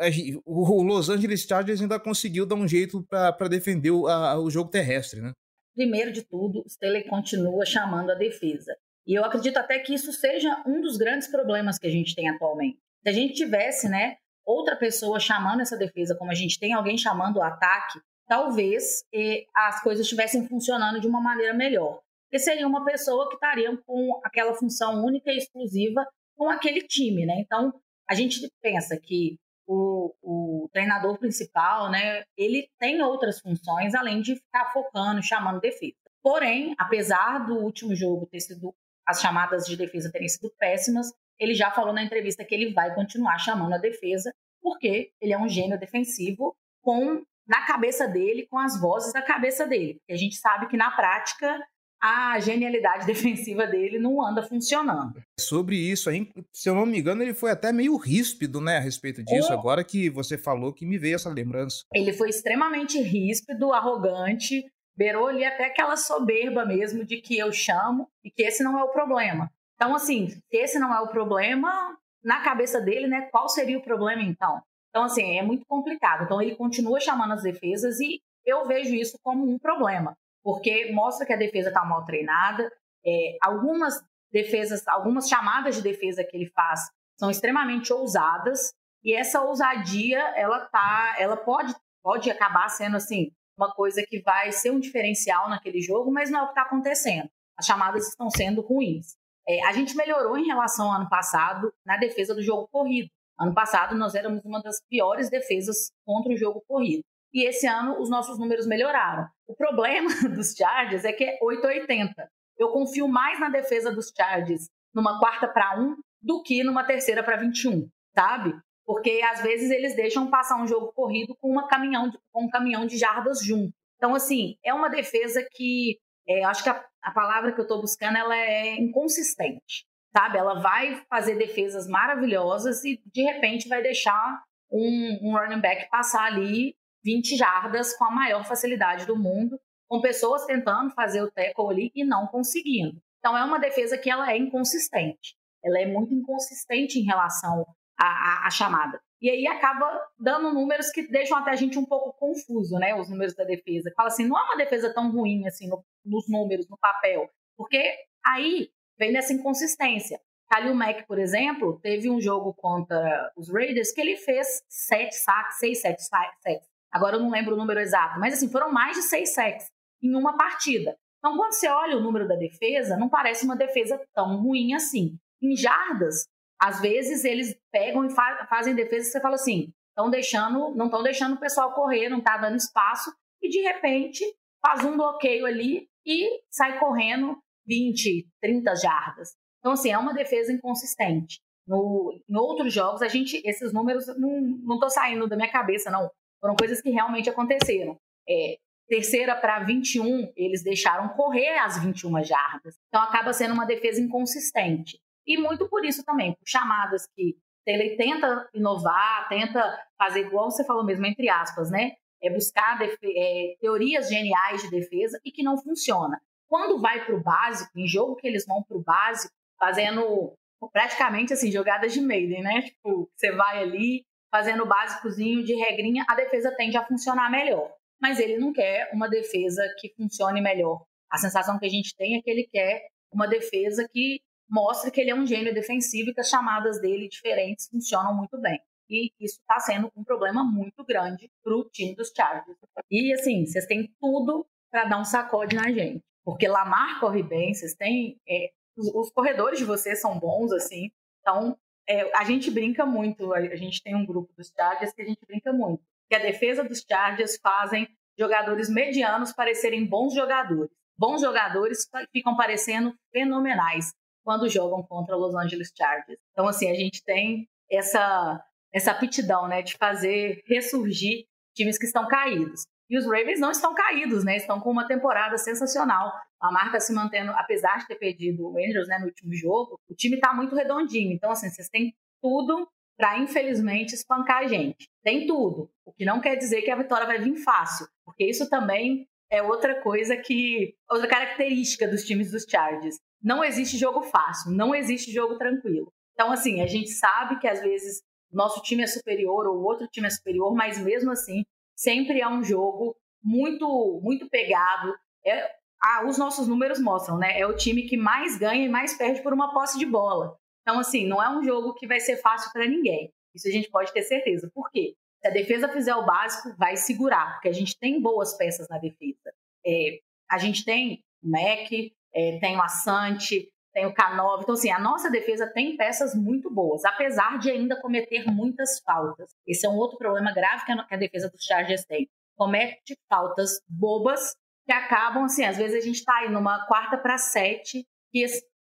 o 0.46 0.82
Los 0.84 1.10
Angeles 1.10 1.40
Chargers 1.40 1.82
ainda 1.82 1.98
conseguiu 1.98 2.46
dar 2.46 2.54
um 2.54 2.68
jeito 2.68 3.02
para 3.02 3.48
defender 3.48 3.90
o, 3.90 4.06
a, 4.06 4.38
o 4.38 4.48
jogo 4.48 4.70
terrestre, 4.70 5.20
né? 5.20 5.32
Primeiro 5.74 6.12
de 6.12 6.22
tudo, 6.22 6.60
o 6.60 7.08
continua 7.10 7.66
chamando 7.66 8.12
a 8.12 8.14
defesa. 8.14 8.76
E 9.04 9.18
eu 9.18 9.24
acredito 9.24 9.56
até 9.56 9.80
que 9.80 9.92
isso 9.92 10.12
seja 10.12 10.62
um 10.64 10.80
dos 10.80 10.96
grandes 10.96 11.26
problemas 11.26 11.76
que 11.76 11.88
a 11.88 11.90
gente 11.90 12.14
tem 12.14 12.28
atualmente. 12.28 12.78
Se 13.02 13.08
a 13.08 13.12
gente 13.12 13.34
tivesse, 13.34 13.88
né, 13.88 14.18
outra 14.46 14.76
pessoa 14.76 15.18
chamando 15.18 15.62
essa 15.62 15.76
defesa, 15.76 16.14
como 16.14 16.30
a 16.30 16.34
gente 16.34 16.60
tem 16.60 16.72
alguém 16.72 16.96
chamando 16.96 17.38
o 17.38 17.42
ataque, 17.42 17.98
talvez 18.28 19.02
eh, 19.12 19.46
as 19.52 19.82
coisas 19.82 20.06
estivessem 20.06 20.46
funcionando 20.46 21.00
de 21.00 21.08
uma 21.08 21.20
maneira 21.20 21.52
melhor 21.52 22.03
que 22.34 22.38
seria 22.40 22.66
uma 22.66 22.84
pessoa 22.84 23.28
que 23.28 23.36
estaria 23.36 23.70
com 23.86 24.20
aquela 24.24 24.52
função 24.54 25.04
única 25.04 25.30
e 25.30 25.38
exclusiva 25.38 26.04
com 26.36 26.50
aquele 26.50 26.80
time, 26.80 27.24
né? 27.24 27.36
Então, 27.38 27.72
a 28.10 28.14
gente 28.16 28.40
pensa 28.60 28.98
que 29.00 29.38
o, 29.68 30.12
o, 30.20 30.68
treinador 30.72 31.16
principal, 31.16 31.88
né, 31.92 32.24
ele 32.36 32.68
tem 32.76 33.00
outras 33.00 33.38
funções 33.38 33.94
além 33.94 34.20
de 34.20 34.34
ficar 34.34 34.72
focando, 34.72 35.22
chamando 35.22 35.60
defesa. 35.60 35.94
Porém, 36.24 36.74
apesar 36.76 37.46
do 37.46 37.54
último 37.54 37.94
jogo 37.94 38.26
ter 38.26 38.40
sido 38.40 38.74
as 39.06 39.20
chamadas 39.20 39.64
de 39.64 39.76
defesa 39.76 40.10
terem 40.10 40.28
sido 40.28 40.52
péssimas, 40.58 41.12
ele 41.38 41.54
já 41.54 41.70
falou 41.70 41.92
na 41.92 42.02
entrevista 42.02 42.44
que 42.44 42.52
ele 42.52 42.72
vai 42.72 42.92
continuar 42.96 43.38
chamando 43.38 43.74
a 43.74 43.78
defesa 43.78 44.34
porque 44.60 45.12
ele 45.20 45.32
é 45.32 45.38
um 45.38 45.48
gênio 45.48 45.78
defensivo 45.78 46.56
com 46.82 47.22
na 47.46 47.64
cabeça 47.64 48.08
dele, 48.08 48.48
com 48.50 48.58
as 48.58 48.80
vozes 48.80 49.12
da 49.12 49.22
cabeça 49.22 49.68
dele. 49.68 50.00
A 50.10 50.16
gente 50.16 50.34
sabe 50.34 50.66
que 50.66 50.76
na 50.76 50.90
prática 50.90 51.62
a 52.04 52.38
genialidade 52.38 53.06
defensiva 53.08 53.66
dele 53.66 53.98
não 53.98 54.22
anda 54.22 54.42
funcionando. 54.42 55.22
Sobre 55.40 55.76
isso, 55.76 56.10
aí, 56.10 56.30
se 56.52 56.68
eu 56.68 56.74
não 56.74 56.84
me 56.84 56.98
engano, 56.98 57.22
ele 57.22 57.32
foi 57.32 57.50
até 57.50 57.72
meio 57.72 57.96
ríspido, 57.96 58.60
né, 58.60 58.76
a 58.76 58.80
respeito 58.80 59.24
disso, 59.24 59.50
agora 59.50 59.82
que 59.82 60.10
você 60.10 60.36
falou 60.36 60.74
que 60.74 60.84
me 60.84 60.98
veio 60.98 61.14
essa 61.14 61.30
lembrança. 61.30 61.84
Ele 61.94 62.12
foi 62.12 62.28
extremamente 62.28 63.00
ríspido, 63.00 63.72
arrogante, 63.72 64.66
beirou 64.94 65.28
ali 65.28 65.44
até 65.44 65.64
aquela 65.64 65.96
soberba 65.96 66.66
mesmo 66.66 67.04
de 67.04 67.22
que 67.22 67.38
eu 67.38 67.50
chamo 67.50 68.08
e 68.22 68.30
que 68.30 68.42
esse 68.42 68.62
não 68.62 68.78
é 68.78 68.84
o 68.84 68.92
problema. 68.92 69.50
Então, 69.74 69.94
assim, 69.94 70.28
se 70.28 70.42
esse 70.52 70.78
não 70.78 70.94
é 70.94 71.00
o 71.00 71.08
problema, 71.08 71.96
na 72.22 72.42
cabeça 72.42 72.80
dele, 72.80 73.06
né, 73.06 73.28
qual 73.32 73.48
seria 73.48 73.78
o 73.78 73.82
problema 73.82 74.22
então? 74.22 74.60
Então, 74.90 75.04
assim, 75.04 75.38
é 75.38 75.42
muito 75.42 75.64
complicado. 75.66 76.24
Então, 76.24 76.40
ele 76.40 76.54
continua 76.54 77.00
chamando 77.00 77.32
as 77.32 77.42
defesas 77.42 77.98
e 77.98 78.20
eu 78.44 78.66
vejo 78.66 78.94
isso 78.94 79.18
como 79.22 79.50
um 79.50 79.58
problema 79.58 80.14
porque 80.44 80.92
mostra 80.92 81.26
que 81.26 81.32
a 81.32 81.36
defesa 81.36 81.68
está 81.68 81.84
mal 81.84 82.04
treinada. 82.04 82.70
É, 83.04 83.36
algumas 83.42 84.04
defesas, 84.30 84.86
algumas 84.86 85.28
chamadas 85.28 85.76
de 85.76 85.82
defesa 85.82 86.22
que 86.22 86.36
ele 86.36 86.50
faz 86.50 86.80
são 87.18 87.30
extremamente 87.30 87.92
ousadas 87.92 88.74
e 89.02 89.14
essa 89.14 89.40
ousadia 89.40 90.20
ela 90.36 90.60
tá, 90.66 91.16
ela 91.18 91.36
pode 91.36 91.74
pode 92.02 92.30
acabar 92.30 92.68
sendo 92.68 92.96
assim 92.96 93.30
uma 93.56 93.72
coisa 93.72 94.04
que 94.06 94.20
vai 94.20 94.52
ser 94.52 94.70
um 94.70 94.80
diferencial 94.80 95.48
naquele 95.48 95.80
jogo, 95.80 96.10
mas 96.12 96.30
não 96.30 96.40
é 96.40 96.42
o 96.42 96.46
que 96.46 96.52
está 96.52 96.62
acontecendo. 96.62 97.30
As 97.56 97.64
chamadas 97.64 98.08
estão 98.08 98.28
sendo 98.28 98.60
ruins. 98.60 99.16
É, 99.48 99.64
a 99.66 99.72
gente 99.72 99.96
melhorou 99.96 100.36
em 100.36 100.46
relação 100.46 100.90
ao 100.90 101.00
ano 101.00 101.08
passado 101.08 101.72
na 101.86 101.96
defesa 101.96 102.34
do 102.34 102.42
jogo 102.42 102.68
corrido. 102.70 103.08
Ano 103.38 103.54
passado 103.54 103.94
nós 103.94 104.14
éramos 104.14 104.44
uma 104.44 104.60
das 104.60 104.80
piores 104.88 105.30
defesas 105.30 105.92
contra 106.04 106.32
o 106.32 106.36
jogo 106.36 106.62
corrido. 106.66 107.02
E 107.34 107.48
esse 107.48 107.66
ano 107.66 108.00
os 108.00 108.08
nossos 108.08 108.38
números 108.38 108.64
melhoraram. 108.64 109.26
O 109.46 109.56
problema 109.56 110.08
dos 110.34 110.54
Chargers 110.54 111.04
é 111.04 111.12
que 111.12 111.24
é 111.24 111.38
880. 111.42 112.30
Eu 112.56 112.68
confio 112.68 113.08
mais 113.08 113.40
na 113.40 113.48
defesa 113.48 113.92
dos 113.92 114.12
Chargers 114.16 114.70
numa 114.94 115.18
quarta 115.18 115.48
para 115.48 115.78
um 115.80 115.96
do 116.22 116.42
que 116.42 116.62
numa 116.62 116.84
terceira 116.84 117.24
para 117.24 117.36
21, 117.36 117.88
sabe? 118.16 118.54
Porque 118.86 119.20
às 119.24 119.42
vezes 119.42 119.70
eles 119.70 119.96
deixam 119.96 120.30
passar 120.30 120.62
um 120.62 120.66
jogo 120.66 120.92
corrido 120.92 121.36
com, 121.40 121.50
uma 121.50 121.66
caminhão 121.66 122.12
com 122.30 122.44
um 122.44 122.48
caminhão 122.48 122.86
de 122.86 122.96
jardas 122.96 123.42
junto. 123.42 123.74
Então, 123.96 124.14
assim, 124.14 124.56
é 124.64 124.72
uma 124.72 124.88
defesa 124.88 125.44
que 125.50 125.98
é, 126.28 126.44
acho 126.44 126.62
que 126.62 126.70
a, 126.70 126.84
a 127.02 127.10
palavra 127.10 127.52
que 127.52 127.60
eu 127.60 127.64
estou 127.64 127.80
buscando 127.80 128.16
ela 128.16 128.36
é 128.36 128.76
inconsistente, 128.76 129.86
sabe? 130.16 130.38
Ela 130.38 130.60
vai 130.60 131.02
fazer 131.10 131.36
defesas 131.36 131.88
maravilhosas 131.88 132.84
e 132.84 133.02
de 133.12 133.22
repente 133.22 133.68
vai 133.68 133.82
deixar 133.82 134.42
um, 134.70 135.18
um 135.22 135.36
running 135.36 135.60
back 135.60 135.88
passar 135.90 136.24
ali 136.24 136.76
20 137.04 137.36
jardas 137.36 137.96
com 137.96 138.04
a 138.04 138.10
maior 138.10 138.44
facilidade 138.44 139.06
do 139.06 139.16
mundo, 139.16 139.58
com 139.88 140.00
pessoas 140.00 140.44
tentando 140.46 140.90
fazer 140.90 141.22
o 141.22 141.30
tackle 141.30 141.70
ali 141.70 141.92
e 141.94 142.04
não 142.04 142.26
conseguindo. 142.26 143.00
Então 143.18 143.36
é 143.36 143.44
uma 143.44 143.58
defesa 143.58 143.98
que 143.98 144.10
ela 144.10 144.30
é 144.30 144.36
inconsistente. 144.36 145.36
Ela 145.64 145.80
é 145.80 145.86
muito 145.86 146.14
inconsistente 146.14 146.98
em 146.98 147.04
relação 147.04 147.66
à, 147.98 148.06
à, 148.06 148.46
à 148.46 148.50
chamada. 148.50 149.00
E 149.20 149.30
aí 149.30 149.46
acaba 149.46 149.88
dando 150.18 150.52
números 150.52 150.90
que 150.90 151.08
deixam 151.08 151.38
até 151.38 151.50
a 151.50 151.56
gente 151.56 151.78
um 151.78 151.86
pouco 151.86 152.12
confuso, 152.12 152.78
né? 152.78 152.94
Os 152.94 153.08
números 153.08 153.34
da 153.34 153.44
defesa. 153.44 153.90
Fala 153.96 154.08
assim, 154.08 154.26
não 154.26 154.38
é 154.38 154.42
uma 154.42 154.56
defesa 154.56 154.92
tão 154.92 155.10
ruim 155.10 155.46
assim 155.46 155.68
no, 155.68 155.82
nos 156.04 156.28
números, 156.28 156.68
no 156.68 156.76
papel. 156.76 157.30
Porque 157.56 157.82
aí 158.26 158.68
vem 158.98 159.12
nessa 159.12 159.32
inconsistência. 159.32 160.20
Kalil 160.50 160.74
Mack, 160.74 161.06
por 161.06 161.18
exemplo, 161.18 161.80
teve 161.80 162.10
um 162.10 162.20
jogo 162.20 162.52
contra 162.52 163.32
os 163.36 163.50
Raiders 163.50 163.92
que 163.92 164.00
ele 164.00 164.16
fez 164.16 164.62
sete 164.68 165.14
sacks, 165.14 165.58
seis, 165.58 165.80
sete 165.80 166.02
sacks. 166.02 166.68
Agora 166.94 167.16
eu 167.16 167.20
não 167.20 167.30
lembro 167.30 167.54
o 167.54 167.58
número 167.58 167.80
exato, 167.80 168.20
mas 168.20 168.34
assim, 168.34 168.48
foram 168.48 168.72
mais 168.72 168.96
de 168.96 169.02
seis 169.02 169.34
sacks 169.34 169.66
em 170.00 170.14
uma 170.14 170.36
partida. 170.36 170.96
Então, 171.18 171.36
quando 171.36 171.52
você 171.52 171.66
olha 171.68 171.96
o 171.96 172.00
número 172.00 172.28
da 172.28 172.36
defesa, 172.36 172.96
não 172.96 173.08
parece 173.08 173.44
uma 173.44 173.56
defesa 173.56 174.00
tão 174.14 174.40
ruim 174.40 174.74
assim. 174.74 175.18
Em 175.42 175.56
jardas, 175.56 176.26
às 176.60 176.80
vezes 176.80 177.24
eles 177.24 177.58
pegam 177.72 178.04
e 178.04 178.10
fa 178.10 178.46
fazem 178.48 178.74
defesa 178.74 179.10
você 179.10 179.20
fala 179.20 179.34
assim, 179.34 179.72
estão 179.88 180.08
deixando, 180.08 180.74
não 180.76 180.86
estão 180.86 181.02
deixando 181.02 181.34
o 181.34 181.40
pessoal 181.40 181.72
correr, 181.72 182.08
não 182.08 182.18
está 182.18 182.36
dando 182.36 182.56
espaço, 182.56 183.12
e 183.42 183.48
de 183.48 183.60
repente 183.60 184.24
faz 184.64 184.84
um 184.84 184.96
bloqueio 184.96 185.46
ali 185.46 185.88
e 186.06 186.42
sai 186.50 186.78
correndo 186.78 187.36
20, 187.66 188.28
30 188.40 188.74
jardas. 188.76 189.34
Então, 189.58 189.72
assim, 189.72 189.90
é 189.90 189.98
uma 189.98 190.14
defesa 190.14 190.52
inconsistente. 190.52 191.40
No, 191.66 192.12
em 192.28 192.36
outros 192.36 192.72
jogos, 192.72 193.00
a 193.00 193.08
gente, 193.08 193.40
esses 193.44 193.72
números 193.72 194.06
não 194.18 194.74
estão 194.74 194.90
saindo 194.90 195.26
da 195.26 195.36
minha 195.36 195.50
cabeça, 195.50 195.90
não. 195.90 196.10
Foram 196.44 196.56
coisas 196.56 196.82
que 196.82 196.90
realmente 196.90 197.30
aconteceram. 197.30 197.98
É, 198.28 198.58
terceira 198.86 199.34
para 199.34 199.60
21, 199.60 200.30
eles 200.36 200.62
deixaram 200.62 201.08
correr 201.08 201.56
as 201.56 201.82
21 201.82 202.22
jardas. 202.22 202.78
Então 202.88 203.02
acaba 203.02 203.32
sendo 203.32 203.54
uma 203.54 203.64
defesa 203.64 203.98
inconsistente. 203.98 205.00
E 205.26 205.38
muito 205.38 205.66
por 205.70 205.86
isso 205.86 206.04
também, 206.04 206.34
por 206.34 206.46
chamadas 206.46 207.06
que 207.16 207.34
ele 207.66 207.96
tenta 207.96 208.46
inovar, 208.52 209.26
tenta 209.30 209.62
fazer 209.96 210.26
igual 210.26 210.50
você 210.50 210.62
falou 210.66 210.84
mesmo, 210.84 211.06
entre 211.06 211.30
aspas, 211.30 211.70
né? 211.70 211.92
É 212.22 212.28
buscar 212.28 212.78
é, 212.82 213.56
teorias 213.58 214.10
geniais 214.10 214.60
de 214.60 214.70
defesa 214.70 215.18
e 215.24 215.32
que 215.32 215.42
não 215.42 215.56
funciona. 215.56 216.20
Quando 216.46 216.78
vai 216.78 217.06
para 217.06 217.14
o 217.14 217.22
básico, 217.22 217.70
em 217.74 217.88
jogo 217.88 218.16
que 218.16 218.26
eles 218.26 218.44
vão 218.44 218.62
para 218.62 218.76
o 218.76 218.82
básico, 218.82 219.32
fazendo 219.58 220.34
praticamente 220.74 221.32
assim, 221.32 221.50
jogadas 221.50 221.94
de 221.94 222.02
Maiden, 222.02 222.42
né? 222.42 222.60
Tipo, 222.60 223.10
você 223.16 223.32
vai 223.32 223.62
ali, 223.62 224.04
fazendo 224.34 224.64
o 224.64 224.66
básicozinho 224.66 225.44
de 225.44 225.54
regrinha, 225.54 226.04
a 226.08 226.16
defesa 226.16 226.52
tende 226.56 226.76
a 226.76 226.84
funcionar 226.84 227.30
melhor. 227.30 227.72
Mas 228.02 228.18
ele 228.18 228.36
não 228.36 228.52
quer 228.52 228.90
uma 228.92 229.08
defesa 229.08 229.62
que 229.78 229.94
funcione 229.94 230.40
melhor. 230.40 230.84
A 231.08 231.18
sensação 231.18 231.56
que 231.56 231.66
a 231.66 231.68
gente 231.68 231.94
tem 231.94 232.16
é 232.16 232.20
que 232.20 232.28
ele 232.28 232.48
quer 232.50 232.88
uma 233.12 233.28
defesa 233.28 233.88
que 233.88 234.20
mostre 234.50 234.90
que 234.90 235.00
ele 235.00 235.10
é 235.10 235.14
um 235.14 235.24
gênio 235.24 235.54
defensivo 235.54 236.10
e 236.10 236.14
que 236.14 236.20
as 236.20 236.28
chamadas 236.28 236.80
dele 236.80 237.08
diferentes 237.08 237.68
funcionam 237.68 238.12
muito 238.12 238.36
bem. 238.40 238.60
E 238.90 239.12
isso 239.20 239.38
está 239.40 239.60
sendo 239.60 239.88
um 239.96 240.02
problema 240.02 240.42
muito 240.42 240.84
grande 240.84 241.30
para 241.40 241.54
o 241.54 241.70
time 241.70 241.94
dos 241.94 242.10
Chargers. 242.14 242.58
E 242.90 243.12
assim, 243.12 243.46
vocês 243.46 243.66
têm 243.66 243.88
tudo 244.00 244.44
para 244.68 244.86
dar 244.86 244.98
um 244.98 245.04
sacode 245.04 245.54
na 245.54 245.70
gente. 245.70 246.02
Porque 246.24 246.48
Lamar 246.48 246.98
corre 246.98 247.22
bem, 247.22 247.54
vocês 247.54 247.74
têm. 247.74 248.18
É, 248.28 248.50
os, 248.76 248.92
os, 248.92 249.10
corredores 249.12 249.60
de 249.60 249.64
vocês 249.64 250.00
são 250.00 250.18
bons, 250.18 250.50
assim. 250.50 250.90
Então, 251.20 251.56
é, 251.88 252.10
a 252.16 252.24
gente 252.24 252.50
brinca 252.50 252.86
muito, 252.86 253.32
a 253.32 253.56
gente 253.56 253.82
tem 253.82 253.94
um 253.94 254.06
grupo 254.06 254.32
dos 254.36 254.52
Chargers 254.56 254.92
que 254.92 255.02
a 255.02 255.04
gente 255.04 255.24
brinca 255.26 255.52
muito, 255.52 255.82
que 256.08 256.14
a 256.14 256.18
defesa 256.18 256.64
dos 256.64 256.84
Chargers 256.88 257.38
fazem 257.42 257.88
jogadores 258.18 258.68
medianos 258.68 259.32
parecerem 259.32 259.86
bons 259.86 260.14
jogadores. 260.14 260.70
Bons 260.96 261.20
jogadores 261.20 261.88
ficam 262.12 262.36
parecendo 262.36 262.94
fenomenais 263.10 263.92
quando 264.22 264.48
jogam 264.48 264.82
contra 264.82 265.16
Los 265.16 265.34
Angeles 265.34 265.72
Chargers. 265.76 266.18
Então, 266.32 266.46
assim, 266.46 266.70
a 266.70 266.74
gente 266.74 267.02
tem 267.04 267.48
essa, 267.70 268.42
essa 268.72 268.92
aptidão, 268.92 269.48
né, 269.48 269.62
de 269.62 269.76
fazer 269.76 270.42
ressurgir 270.46 271.26
times 271.54 271.76
que 271.76 271.86
estão 271.86 272.06
caídos. 272.06 272.66
E 272.88 272.98
os 272.98 273.04
Ravens 273.06 273.40
não 273.40 273.50
estão 273.50 273.74
caídos, 273.74 274.24
né? 274.24 274.36
Estão 274.36 274.60
com 274.60 274.70
uma 274.70 274.86
temporada 274.86 275.38
sensacional. 275.38 276.12
A 276.40 276.52
marca 276.52 276.78
se 276.80 276.92
mantendo, 276.92 277.32
apesar 277.32 277.78
de 277.78 277.86
ter 277.86 277.96
perdido 277.96 278.46
o 278.46 278.58
Andrews 278.58 278.88
né, 278.88 278.98
no 278.98 279.06
último 279.06 279.32
jogo, 279.34 279.78
o 279.88 279.94
time 279.94 280.16
está 280.16 280.34
muito 280.34 280.54
redondinho. 280.54 281.12
Então, 281.12 281.30
assim, 281.30 281.48
vocês 281.48 281.68
têm 281.68 281.94
tudo 282.20 282.68
para, 282.96 283.18
infelizmente, 283.18 283.94
espancar 283.94 284.38
a 284.38 284.46
gente. 284.46 284.88
Tem 285.02 285.26
tudo. 285.26 285.70
O 285.84 285.92
que 285.92 286.04
não 286.04 286.20
quer 286.20 286.36
dizer 286.36 286.62
que 286.62 286.70
a 286.70 286.76
vitória 286.76 287.06
vai 287.06 287.18
vir 287.18 287.36
fácil, 287.36 287.86
porque 288.04 288.24
isso 288.24 288.48
também 288.48 289.08
é 289.30 289.42
outra 289.42 289.80
coisa 289.82 290.16
que. 290.16 290.74
outra 290.90 291.08
característica 291.08 291.88
dos 291.88 292.04
times 292.04 292.30
dos 292.30 292.44
Chargers. 292.48 292.98
Não 293.22 293.42
existe 293.42 293.78
jogo 293.78 294.02
fácil, 294.02 294.52
não 294.52 294.74
existe 294.74 295.10
jogo 295.10 295.38
tranquilo. 295.38 295.90
Então, 296.12 296.30
assim, 296.30 296.60
a 296.60 296.66
gente 296.66 296.90
sabe 296.90 297.38
que 297.40 297.48
às 297.48 297.60
vezes 297.60 298.02
nosso 298.30 298.60
time 298.62 298.82
é 298.82 298.86
superior 298.86 299.46
ou 299.46 299.62
outro 299.62 299.86
time 299.88 300.06
é 300.06 300.10
superior, 300.10 300.54
mas 300.54 300.78
mesmo 300.78 301.10
assim, 301.10 301.44
sempre 301.76 302.20
é 302.20 302.28
um 302.28 302.42
jogo 302.42 302.96
muito, 303.22 304.00
muito 304.02 304.28
pegado. 304.28 304.94
É, 305.26 305.50
ah, 305.82 306.06
os 306.06 306.18
nossos 306.18 306.46
números 306.48 306.80
mostram, 306.80 307.18
né? 307.18 307.38
É 307.38 307.46
o 307.46 307.56
time 307.56 307.82
que 307.82 307.96
mais 307.96 308.38
ganha 308.38 308.64
e 308.64 308.68
mais 308.68 308.96
perde 308.96 309.22
por 309.22 309.32
uma 309.32 309.52
posse 309.52 309.78
de 309.78 309.86
bola. 309.86 310.36
Então, 310.62 310.78
assim, 310.78 311.06
não 311.06 311.22
é 311.22 311.28
um 311.28 311.42
jogo 311.42 311.74
que 311.74 311.86
vai 311.86 312.00
ser 312.00 312.16
fácil 312.16 312.50
para 312.52 312.66
ninguém. 312.66 313.12
Isso 313.34 313.48
a 313.48 313.50
gente 313.50 313.70
pode 313.70 313.92
ter 313.92 314.02
certeza. 314.02 314.50
Por 314.54 314.70
quê? 314.70 314.94
Se 315.20 315.28
a 315.28 315.30
defesa 315.30 315.68
fizer 315.68 315.94
o 315.94 316.06
básico, 316.06 316.54
vai 316.56 316.76
segurar, 316.76 317.34
porque 317.34 317.48
a 317.48 317.52
gente 317.52 317.78
tem 317.78 318.00
boas 318.00 318.36
peças 318.36 318.68
na 318.68 318.78
defesa. 318.78 319.32
É, 319.66 320.00
a 320.30 320.38
gente 320.38 320.64
tem 320.64 321.02
o 321.22 321.30
Mac, 321.30 321.70
é, 322.14 322.38
tem 322.38 322.56
o 322.56 322.62
Assante, 322.62 323.50
tem 323.74 323.84
o 323.86 323.92
K9. 323.92 324.42
Então, 324.42 324.54
assim, 324.54 324.70
a 324.70 324.78
nossa 324.78 325.10
defesa 325.10 325.46
tem 325.52 325.76
peças 325.76 326.14
muito 326.14 326.48
boas, 326.48 326.84
apesar 326.84 327.38
de 327.38 327.50
ainda 327.50 327.78
cometer 327.80 328.24
muitas 328.26 328.78
faltas. 328.80 329.34
Esse 329.46 329.66
é 329.66 329.68
um 329.68 329.76
outro 329.76 329.98
problema 329.98 330.32
grave 330.32 330.64
que 330.64 330.72
a, 330.72 330.96
defesa 330.96 331.28
dos 331.28 331.44
Chargers 331.44 331.84
tem. 331.84 332.08
Comete 332.36 332.96
faltas 333.08 333.60
bobas 333.68 334.36
que 334.64 334.72
acabam, 334.72 335.24
assim, 335.24 335.44
às 335.44 335.56
vezes 335.56 335.82
a 335.82 335.84
gente 335.84 335.96
está 335.96 336.14
aí 336.18 336.30
numa 336.30 336.64
quarta 336.66 336.96
para 336.96 337.18
sete, 337.18 337.84
que 338.10 338.24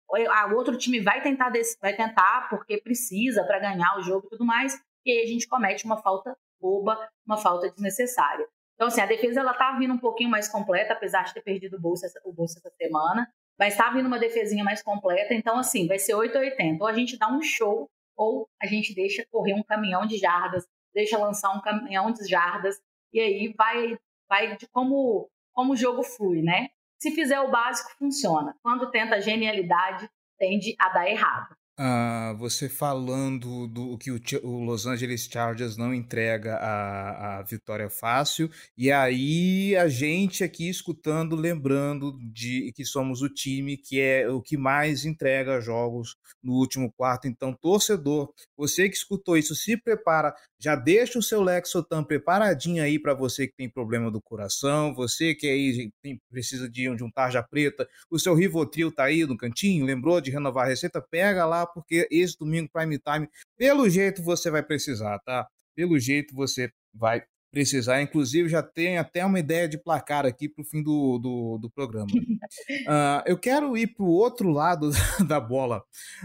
o 0.10 0.56
outro 0.56 0.78
time 0.78 1.00
vai 1.00 1.22
tentar, 1.22 1.52
vai 1.82 1.96
tentar 1.96 2.48
porque 2.50 2.80
precisa 2.82 3.44
para 3.44 3.60
ganhar 3.60 3.98
o 3.98 4.02
jogo 4.02 4.28
e 4.28 4.30
tudo 4.30 4.46
mais, 4.46 4.80
e 5.06 5.12
aí 5.12 5.24
a 5.24 5.28
gente 5.28 5.48
comete 5.48 5.86
uma 5.86 5.98
falta 5.98 6.38
boba, 6.62 6.98
uma 7.26 7.38
falta 7.38 7.70
desnecessária. 7.70 8.48
Então, 8.76 8.88
assim, 8.88 9.02
a 9.02 9.06
defesa 9.06 9.42
ela 9.42 9.54
tá 9.54 9.76
vindo 9.78 9.94
um 9.94 9.98
pouquinho 9.98 10.30
mais 10.30 10.48
completa, 10.48 10.94
apesar 10.94 11.24
de 11.24 11.34
ter 11.34 11.42
perdido 11.42 11.76
o 11.76 11.82
bolso 11.82 12.06
essa, 12.06 12.22
o 12.24 12.34
essa 12.44 12.72
semana, 12.78 13.28
mas 13.60 13.74
está 13.74 13.92
vindo 13.92 14.08
uma 14.08 14.18
defesinha 14.18 14.64
mais 14.64 14.82
completa, 14.82 15.34
então, 15.34 15.58
assim, 15.58 15.86
vai 15.86 16.00
ser 16.00 16.16
880. 16.16 16.82
Ou 16.82 16.88
a 16.88 16.94
gente 16.94 17.18
dá 17.18 17.28
um 17.28 17.42
show, 17.42 17.90
ou 18.16 18.48
a 18.62 18.66
gente 18.66 18.96
deixa 18.96 19.26
correr 19.30 19.54
um 19.54 19.64
caminhão 19.64 20.06
de 20.06 20.18
jardas, 20.18 20.66
deixa 20.94 21.18
lançar 21.18 21.52
um 21.52 21.62
caminhão 21.62 22.10
de 22.10 22.26
jardas, 22.26 22.80
e 23.12 23.20
aí 23.20 23.54
vai, 23.58 24.00
vai 24.30 24.56
de 24.56 24.66
como, 24.70 25.30
como 25.54 25.74
o 25.74 25.76
jogo 25.76 26.04
flui, 26.04 26.42
né? 26.42 26.70
Se 26.98 27.12
fizer 27.12 27.40
o 27.42 27.52
básico, 27.52 27.92
funciona. 27.98 28.56
Quando 28.64 28.92
tenta 28.92 29.16
a 29.16 29.20
genialidade, 29.20 30.10
tende 30.38 30.74
a 30.80 30.90
dar 30.90 31.10
errado. 31.10 31.56
Uh, 31.80 32.36
você 32.36 32.68
falando 32.68 33.66
do 33.66 33.98
que 33.98 34.12
o, 34.12 34.20
o, 34.44 34.66
Los 34.66 34.86
Angeles 34.86 35.30
Chargers 35.32 35.78
não 35.78 35.94
entrega 35.94 36.56
a, 36.56 37.38
a 37.38 37.44
vitória 37.44 37.90
fácil, 37.90 38.52
e 38.78 38.92
aí 38.92 39.78
a 39.78 39.88
gente 39.88 40.44
aqui 40.44 40.68
escutando, 40.68 41.38
lembrando 41.38 42.20
de 42.34 42.74
que 42.76 42.84
somos 42.84 43.22
o 43.22 43.30
time 43.30 43.78
que 43.78 44.02
é 44.02 44.28
o 44.28 44.42
que 44.42 44.58
mais 44.58 45.06
entrega 45.06 45.62
jogos 45.62 46.18
no 46.44 46.52
último 46.56 46.92
quarto. 46.92 47.30
Então, 47.30 47.54
torcedor, 47.54 48.34
você 48.58 48.90
que 48.90 48.98
escutou 48.98 49.38
isso, 49.38 49.56
se 49.56 49.78
prepara, 49.78 50.36
já 50.60 50.76
deixa 50.76 51.18
o 51.18 51.24
seu 51.24 51.42
Lexotan 51.42 52.04
preparadinho 52.04 52.84
aí 52.84 53.00
para 53.00 53.14
você 53.14 53.48
que 53.48 53.56
tem 53.56 53.70
problema 53.70 54.12
do 54.12 54.22
coração, 54.22 54.94
você 54.94 55.34
que 55.34 55.48
aí 55.48 55.92
tem, 56.02 56.22
precisa 56.30 56.70
de, 56.70 56.94
de 56.96 57.04
um 57.04 57.10
tarja 57.10 57.42
preta, 57.42 57.88
o 58.12 58.20
seu 58.20 58.36
Rivotril 58.36 58.92
tá 58.92 59.06
aí 59.06 59.26
no 59.26 59.38
cantinho, 59.38 59.86
lembrou 59.86 60.20
de 60.20 60.32
renovar 60.32 60.66
a 60.66 60.70
receita? 60.70 61.02
Pega 61.02 61.46
lá 61.46 61.66
porque 61.66 62.08
esse 62.12 62.38
domingo 62.38 62.70
prime 62.72 63.00
time, 63.00 63.30
pelo 63.58 63.90
jeito 63.90 64.22
você 64.22 64.52
vai 64.52 64.62
precisar, 64.62 65.20
tá? 65.20 65.48
Pelo 65.76 65.98
jeito 65.98 66.36
você 66.36 66.72
vai 66.94 67.24
precisar. 67.52 68.02
Inclusive, 68.02 68.50
já 68.50 68.62
tem 68.62 68.98
até 68.98 69.26
uma 69.26 69.40
ideia 69.40 69.68
de 69.68 69.78
placar 69.78 70.26
aqui 70.26 70.48
para 70.48 70.62
o 70.62 70.66
fim 70.66 70.82
do, 70.82 71.18
do, 71.18 71.58
do 71.62 71.70
programa. 71.70 72.08
uh, 72.12 73.24
eu 73.26 73.38
quero 73.38 73.76
ir 73.78 73.88
para 73.88 74.06
o 74.06 74.10
outro 74.10 74.50
lado 74.50 74.92
da 75.28 75.40
bola 75.40 75.84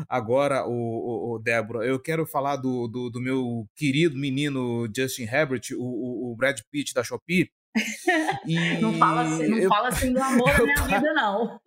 agora, 0.08 0.66
o, 0.66 1.34
o, 1.34 1.38
Débora. 1.38 1.86
Eu 1.86 2.00
quero 2.00 2.26
falar 2.26 2.56
do, 2.56 2.86
do, 2.88 3.10
do, 3.10 3.20
meu 3.20 3.66
querido 3.74 4.16
menino 4.16 4.88
Justin 4.94 5.24
Herbert, 5.24 5.62
o, 5.76 6.32
o 6.32 6.36
Brad 6.36 6.58
Pitt 6.70 6.94
da 6.94 7.02
Shopee. 7.02 7.50
E... 8.46 8.78
Não, 8.78 8.92
fala 8.94 9.22
assim, 9.22 9.48
não 9.48 9.58
eu... 9.58 9.68
fala 9.68 9.88
assim 9.88 10.12
do 10.12 10.22
amor 10.22 10.46
da 10.46 10.64
minha 10.64 10.86
vida, 10.86 11.12
não. 11.12 11.58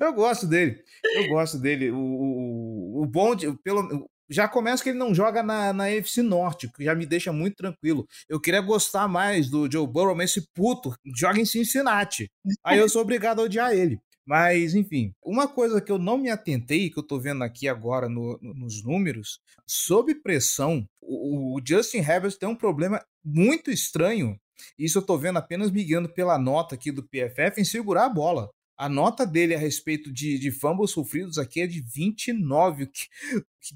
eu 0.00 0.12
gosto 0.14 0.46
dele. 0.46 0.82
Eu 1.14 1.28
gosto 1.28 1.58
dele. 1.58 1.90
O, 1.90 1.98
o, 1.98 3.02
o 3.02 3.06
bom 3.06 3.34
de, 3.34 3.52
pelo, 3.58 4.08
já 4.28 4.48
começa 4.48 4.82
que 4.82 4.90
ele 4.90 4.98
não 4.98 5.14
joga 5.14 5.42
na, 5.42 5.72
na 5.72 5.90
FC 5.90 6.22
Norte, 6.22 6.70
que 6.70 6.84
já 6.84 6.94
me 6.94 7.06
deixa 7.06 7.32
muito 7.32 7.56
tranquilo. 7.56 8.06
Eu 8.28 8.40
queria 8.40 8.60
gostar 8.60 9.08
mais 9.08 9.48
do 9.48 9.70
Joe 9.70 9.86
Burrow, 9.86 10.14
mas 10.14 10.30
esse 10.30 10.48
puto 10.54 10.94
joga 11.16 11.40
em 11.40 11.44
Cincinnati. 11.44 12.30
Aí 12.64 12.78
eu 12.78 12.88
sou 12.88 13.02
obrigado 13.02 13.40
a 13.40 13.44
odiar 13.44 13.72
ele. 13.72 13.98
Mas, 14.26 14.74
enfim, 14.74 15.12
uma 15.22 15.46
coisa 15.46 15.82
que 15.82 15.92
eu 15.92 15.98
não 15.98 16.16
me 16.16 16.30
atentei, 16.30 16.88
que 16.88 16.98
eu 16.98 17.02
tô 17.02 17.20
vendo 17.20 17.44
aqui 17.44 17.68
agora 17.68 18.08
no, 18.08 18.38
no, 18.40 18.54
nos 18.54 18.82
números, 18.82 19.38
sob 19.66 20.14
pressão, 20.14 20.86
o, 21.02 21.58
o 21.58 21.60
Justin 21.62 21.98
Herbert 21.98 22.38
tem 22.38 22.48
um 22.48 22.56
problema 22.56 23.04
muito 23.22 23.70
estranho 23.70 24.38
isso 24.78 24.98
eu 24.98 25.00
estou 25.00 25.18
vendo 25.18 25.38
apenas 25.38 25.70
me 25.70 25.84
guiando 25.84 26.08
pela 26.08 26.38
nota 26.38 26.74
aqui 26.74 26.90
do 26.90 27.02
PFF 27.02 27.60
em 27.60 27.64
segurar 27.64 28.06
a 28.06 28.08
bola. 28.08 28.50
A 28.76 28.88
nota 28.88 29.26
dele 29.26 29.54
a 29.54 29.58
respeito 29.58 30.12
de, 30.12 30.38
de 30.38 30.50
fumbles 30.50 30.90
sofridos 30.90 31.38
aqui 31.38 31.60
é 31.60 31.66
de 31.66 31.80
29. 31.80 32.86
Que, 32.86 33.06